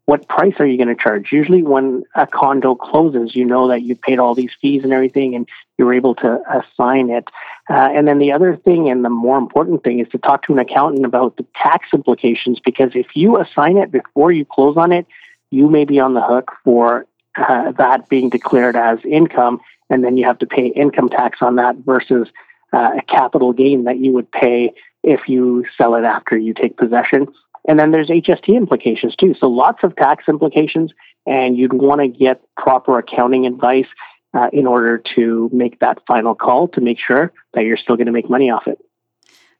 what 0.06 0.26
price 0.28 0.54
are 0.58 0.66
you 0.66 0.76
going 0.76 0.94
to 0.94 1.00
charge? 1.00 1.30
Usually, 1.30 1.62
when 1.62 2.02
a 2.16 2.26
condo 2.26 2.74
closes, 2.74 3.36
you 3.36 3.44
know 3.44 3.68
that 3.68 3.82
you 3.82 3.94
paid 3.94 4.18
all 4.18 4.34
these 4.34 4.50
fees 4.60 4.82
and 4.82 4.92
everything, 4.92 5.34
and 5.34 5.48
you're 5.78 5.94
able 5.94 6.14
to 6.16 6.40
assign 6.50 7.08
it. 7.08 7.28
Uh, 7.70 7.88
and 7.94 8.08
then 8.08 8.18
the 8.18 8.32
other 8.32 8.56
thing, 8.56 8.90
and 8.90 9.04
the 9.04 9.10
more 9.10 9.38
important 9.38 9.84
thing, 9.84 10.00
is 10.00 10.08
to 10.08 10.18
talk 10.18 10.44
to 10.44 10.52
an 10.52 10.58
accountant 10.58 11.04
about 11.04 11.36
the 11.36 11.46
tax 11.54 11.88
implications 11.94 12.58
because 12.58 12.90
if 12.94 13.14
you 13.14 13.38
assign 13.38 13.76
it 13.76 13.92
before 13.92 14.32
you 14.32 14.44
close 14.44 14.76
on 14.76 14.90
it, 14.90 15.06
you 15.50 15.68
may 15.68 15.84
be 15.84 16.00
on 16.00 16.14
the 16.14 16.22
hook 16.22 16.50
for 16.64 17.06
uh, 17.36 17.70
that 17.72 18.08
being 18.08 18.28
declared 18.28 18.74
as 18.74 18.98
income, 19.04 19.60
and 19.88 20.02
then 20.02 20.16
you 20.16 20.24
have 20.24 20.38
to 20.38 20.46
pay 20.46 20.66
income 20.66 21.08
tax 21.08 21.40
on 21.40 21.56
that 21.56 21.76
versus 21.76 22.28
uh, 22.72 22.90
a 22.98 23.02
capital 23.02 23.52
gain 23.52 23.84
that 23.84 23.98
you 23.98 24.12
would 24.12 24.30
pay 24.30 24.72
if 25.02 25.28
you 25.28 25.64
sell 25.76 25.94
it 25.94 26.04
after 26.04 26.36
you 26.36 26.54
take 26.54 26.76
possession. 26.76 27.26
And 27.68 27.78
then 27.78 27.92
there's 27.92 28.08
HST 28.08 28.48
implications 28.48 29.14
too. 29.16 29.34
So 29.38 29.46
lots 29.46 29.84
of 29.84 29.94
tax 29.96 30.24
implications, 30.28 30.92
and 31.26 31.56
you'd 31.56 31.72
want 31.72 32.00
to 32.00 32.08
get 32.08 32.42
proper 32.56 32.98
accounting 32.98 33.46
advice 33.46 33.86
uh, 34.34 34.48
in 34.52 34.66
order 34.66 35.02
to 35.14 35.50
make 35.52 35.78
that 35.80 35.98
final 36.06 36.34
call 36.34 36.68
to 36.68 36.80
make 36.80 36.98
sure 36.98 37.32
that 37.54 37.64
you're 37.64 37.76
still 37.76 37.96
going 37.96 38.06
to 38.06 38.12
make 38.12 38.28
money 38.28 38.50
off 38.50 38.66
it. 38.66 38.78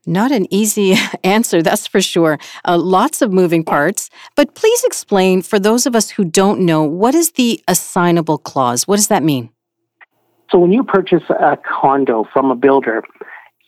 Not 0.05 0.33
an 0.33 0.53
easy 0.53 0.97
answer, 1.25 1.63
that's 1.63 1.87
for 1.87 2.01
sure. 2.01 2.39
Uh, 2.67 2.79
lots 2.79 3.23
of 3.23 3.33
moving 3.33 3.65
parts. 3.65 4.11
But 4.35 4.55
please 4.55 4.83
explain 4.85 5.43
for 5.43 5.59
those 5.59 5.87
of 5.87 5.95
us 5.95 6.11
who 6.11 6.25
don't 6.25 6.61
know 6.61 6.83
what 6.83 7.15
is 7.15 7.33
the 7.33 7.63
assignable 7.69 8.39
clause? 8.39 8.89
What 8.89 8.97
does 8.97 9.09
that 9.09 9.23
mean? 9.23 9.51
So, 10.53 10.59
when 10.59 10.71
you 10.71 10.85
purchase 10.85 11.23
a 11.31 11.57
condo 11.57 12.29
from 12.31 12.51
a 12.51 12.55
builder, 12.55 13.03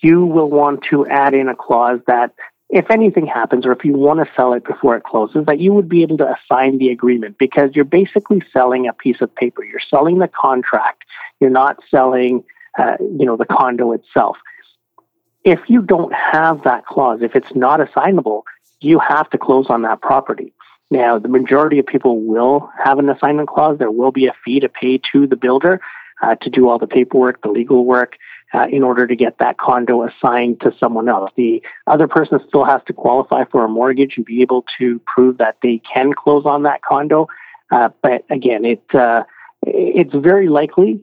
you 0.03 0.27
will 0.27 0.51
want 0.51 0.85
to 0.91 1.07
add 1.07 1.33
in 1.33 1.49
a 1.49 1.57
clause 1.57 2.01
that 2.07 2.33
if 2.69 2.91
anything 2.91 3.27
happens 3.27 3.65
or 3.65 3.73
if 3.73 3.85
you 3.85 3.95
want 3.95 4.21
to 4.21 4.31
sell 4.37 4.53
it 4.53 4.65
before 4.65 4.95
it 4.95 5.03
closes, 5.03 5.47
that 5.47 5.61
you 5.61 5.73
would 5.73 5.89
be 5.89 6.03
able 6.03 6.19
to 6.19 6.35
assign 6.35 6.77
the 6.77 6.91
agreement 6.91 7.39
because 7.39 7.71
you're 7.75 7.87
basically 7.87 8.43
selling 8.53 8.87
a 8.87 8.93
piece 8.93 9.23
of 9.23 9.35
paper. 9.35 9.65
You're 9.65 9.81
selling 9.89 10.19
the 10.19 10.29
contract. 10.29 11.05
You're 11.41 11.49
not 11.49 11.79
selling, 11.91 12.45
uh, 12.79 12.97
you 13.01 13.25
know, 13.25 13.39
the 13.39 13.47
condo 13.47 13.93
itself. 13.93 14.37
If 15.43 15.61
you 15.69 15.81
don't 15.81 16.13
have 16.13 16.65
that 16.65 16.85
clause, 16.85 17.23
if 17.23 17.35
it's 17.35 17.55
not 17.55 17.81
assignable, 17.81 18.45
you 18.81 18.99
have 18.99 19.31
to 19.31 19.39
close 19.39 19.67
on 19.71 19.83
that 19.83 20.03
property. 20.03 20.53
Now, 20.91 21.19
the 21.19 21.29
majority 21.29 21.79
of 21.79 21.87
people 21.87 22.21
will 22.21 22.71
have 22.85 22.99
an 22.99 23.09
assignment 23.09 23.49
clause. 23.49 23.79
There 23.79 23.91
will 23.91 24.13
be 24.13 24.27
a 24.27 24.35
fee 24.45 24.61
to 24.61 24.69
pay 24.69 25.01
to 25.13 25.27
the 25.27 25.37
builder 25.37 25.81
uh, 26.23 26.35
to 26.37 26.51
do 26.51 26.69
all 26.69 26.79
the 26.79 26.87
paperwork, 26.87 27.43
the 27.43 27.49
legal 27.49 27.85
work, 27.85 28.17
uh, 28.55 28.67
in 28.71 28.83
order 28.83 29.07
to 29.07 29.17
get 29.17 29.39
that 29.39 29.59
condo 29.59 30.07
assigned 30.07 30.61
to 30.61 30.73
someone 30.79 31.09
else. 31.09 31.31
The 31.37 31.63
other 31.87 32.07
person 32.07 32.39
still 32.47 32.65
has 32.65 32.81
to 32.87 32.93
qualify 32.93 33.45
for 33.45 33.65
a 33.65 33.69
mortgage 33.69 34.17
and 34.17 34.25
be 34.25 34.43
able 34.43 34.65
to 34.79 35.01
prove 35.07 35.39
that 35.39 35.57
they 35.63 35.81
can 35.93 36.13
close 36.13 36.45
on 36.47 36.63
that 36.63 36.83
condo. 36.83 37.29
Uh, 37.71 37.89
but 38.03 38.25
again, 38.31 38.65
it 38.65 38.83
uh, 38.95 39.25
it's 39.63 40.15
very 40.15 40.49
likely 40.49 41.01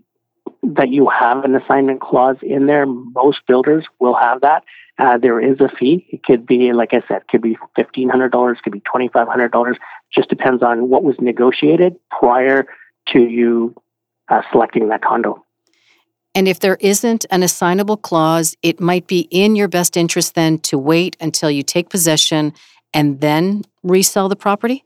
that 0.63 0.89
you 0.89 1.09
have 1.09 1.43
an 1.43 1.55
assignment 1.55 1.99
clause 1.99 2.37
in 2.41 2.67
there. 2.67 2.85
Most 2.85 3.39
builders 3.47 3.85
will 3.99 4.13
have 4.13 4.41
that. 4.41 4.63
Uh, 4.99 5.17
there 5.17 5.39
is 5.39 5.59
a 5.59 5.67
fee. 5.67 6.05
It 6.09 6.23
could 6.23 6.45
be, 6.45 6.71
like 6.73 6.93
I 6.93 7.01
said, 7.07 7.27
could 7.27 7.41
be 7.41 7.57
fifteen 7.75 8.07
hundred 8.07 8.31
dollars, 8.31 8.59
could 8.63 8.73
be 8.73 8.81
twenty 8.81 9.09
five 9.09 9.27
hundred 9.27 9.51
dollars. 9.51 9.77
Just 10.13 10.29
depends 10.29 10.61
on 10.61 10.89
what 10.89 11.03
was 11.03 11.15
negotiated 11.19 11.95
prior 12.09 12.67
to 13.07 13.19
you 13.19 13.75
uh, 14.31 14.41
selecting 14.51 14.89
that 14.89 15.03
condo. 15.03 15.45
And 16.33 16.47
if 16.47 16.59
there 16.59 16.77
isn't 16.79 17.25
an 17.29 17.43
assignable 17.43 17.97
clause, 17.97 18.55
it 18.63 18.79
might 18.79 19.05
be 19.05 19.27
in 19.31 19.55
your 19.55 19.67
best 19.67 19.97
interest 19.97 20.33
then 20.33 20.59
to 20.59 20.77
wait 20.77 21.17
until 21.19 21.51
you 21.51 21.61
take 21.61 21.89
possession 21.89 22.53
and 22.93 23.19
then 23.19 23.63
resell 23.83 24.29
the 24.29 24.35
property? 24.35 24.83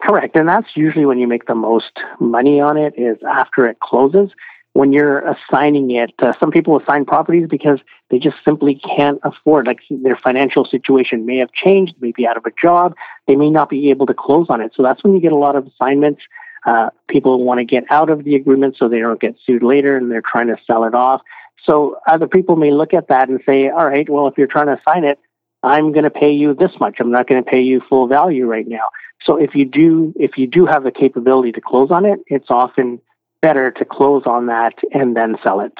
Correct. 0.00 0.36
And 0.36 0.48
that's 0.48 0.76
usually 0.76 1.06
when 1.06 1.18
you 1.18 1.28
make 1.28 1.46
the 1.46 1.54
most 1.54 1.98
money 2.20 2.60
on 2.60 2.76
it 2.76 2.94
is 2.96 3.18
after 3.28 3.66
it 3.66 3.80
closes. 3.80 4.30
When 4.74 4.92
you're 4.92 5.18
assigning 5.18 5.90
it, 5.90 6.14
uh, 6.18 6.32
some 6.40 6.50
people 6.50 6.80
assign 6.80 7.04
properties 7.04 7.46
because 7.48 7.78
they 8.10 8.18
just 8.18 8.36
simply 8.44 8.76
can't 8.76 9.20
afford, 9.22 9.66
like 9.66 9.80
their 9.90 10.16
financial 10.16 10.64
situation 10.64 11.26
may 11.26 11.36
have 11.38 11.52
changed, 11.52 11.94
may 12.00 12.12
be 12.12 12.26
out 12.26 12.36
of 12.36 12.46
a 12.46 12.52
job, 12.60 12.94
they 13.26 13.36
may 13.36 13.50
not 13.50 13.68
be 13.68 13.90
able 13.90 14.06
to 14.06 14.14
close 14.14 14.46
on 14.48 14.60
it. 14.60 14.72
So 14.74 14.82
that's 14.82 15.04
when 15.04 15.12
you 15.12 15.20
get 15.20 15.32
a 15.32 15.36
lot 15.36 15.56
of 15.56 15.66
assignments 15.66 16.22
uh, 16.64 16.90
people 17.08 17.42
want 17.44 17.58
to 17.58 17.64
get 17.64 17.84
out 17.90 18.10
of 18.10 18.24
the 18.24 18.34
agreement 18.34 18.76
so 18.78 18.88
they 18.88 19.00
don't 19.00 19.20
get 19.20 19.36
sued 19.44 19.62
later 19.62 19.96
and 19.96 20.10
they're 20.10 20.22
trying 20.22 20.46
to 20.48 20.56
sell 20.66 20.84
it 20.84 20.94
off. 20.94 21.22
So 21.64 21.96
other 22.06 22.26
people 22.26 22.56
may 22.56 22.70
look 22.70 22.94
at 22.94 23.08
that 23.08 23.28
and 23.28 23.40
say, 23.46 23.68
all 23.68 23.86
right, 23.86 24.08
well, 24.08 24.26
if 24.26 24.36
you're 24.36 24.46
trying 24.46 24.66
to 24.66 24.80
sign 24.84 25.04
it, 25.04 25.18
I'm 25.62 25.92
going 25.92 26.04
to 26.04 26.10
pay 26.10 26.32
you 26.32 26.54
this 26.54 26.72
much. 26.80 26.96
I'm 26.98 27.10
not 27.10 27.28
going 27.28 27.42
to 27.42 27.48
pay 27.48 27.62
you 27.62 27.80
full 27.88 28.08
value 28.08 28.46
right 28.46 28.66
now. 28.66 28.88
So 29.24 29.36
if 29.36 29.54
you 29.54 29.64
do, 29.64 30.12
if 30.16 30.36
you 30.36 30.48
do 30.48 30.66
have 30.66 30.82
the 30.82 30.90
capability 30.90 31.52
to 31.52 31.60
close 31.60 31.90
on 31.90 32.04
it, 32.04 32.18
it's 32.26 32.50
often 32.50 33.00
better 33.40 33.70
to 33.70 33.84
close 33.84 34.22
on 34.26 34.46
that 34.46 34.74
and 34.92 35.16
then 35.16 35.36
sell 35.42 35.60
it. 35.60 35.72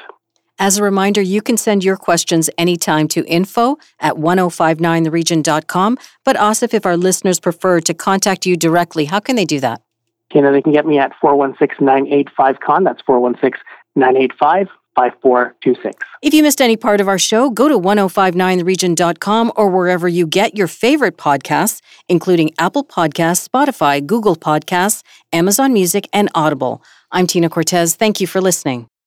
As 0.59 0.77
a 0.77 0.83
reminder, 0.83 1.21
you 1.21 1.41
can 1.41 1.57
send 1.57 1.83
your 1.83 1.97
questions 1.97 2.49
anytime 2.57 3.07
to 3.09 3.25
info 3.25 3.77
at 3.99 4.15
1059theregion.com. 4.15 5.97
But 6.23 6.35
Asif, 6.37 6.73
if 6.73 6.85
our 6.85 6.95
listeners 6.95 7.39
prefer 7.39 7.81
to 7.81 7.93
contact 7.93 8.45
you 8.45 8.55
directly, 8.55 9.05
how 9.05 9.19
can 9.19 9.35
they 9.35 9.45
do 9.45 9.59
that? 9.61 9.81
You 10.33 10.41
know, 10.41 10.51
they 10.51 10.61
can 10.61 10.73
get 10.73 10.85
me 10.85 10.99
at 10.99 11.11
416-985-KHAN. 11.23 12.83
That's 12.83 13.01
416-985 13.03 14.67
5426. 14.95 15.95
If 16.21 16.33
you 16.33 16.43
missed 16.43 16.61
any 16.61 16.77
part 16.77 17.01
of 17.01 17.07
our 17.07 17.17
show, 17.17 17.49
go 17.49 17.67
to 17.67 17.79
1059theregion.com 17.79 19.51
or 19.55 19.69
wherever 19.69 20.07
you 20.07 20.27
get 20.27 20.55
your 20.55 20.67
favorite 20.67 21.17
podcasts, 21.17 21.81
including 22.07 22.51
Apple 22.59 22.83
Podcasts, 22.83 23.47
Spotify, 23.47 24.05
Google 24.05 24.35
Podcasts, 24.35 25.03
Amazon 25.31 25.73
Music, 25.73 26.07
and 26.13 26.29
Audible. 26.35 26.83
I'm 27.11 27.27
Tina 27.27 27.49
Cortez. 27.49 27.95
Thank 27.95 28.21
you 28.21 28.27
for 28.27 28.41
listening. 28.41 28.92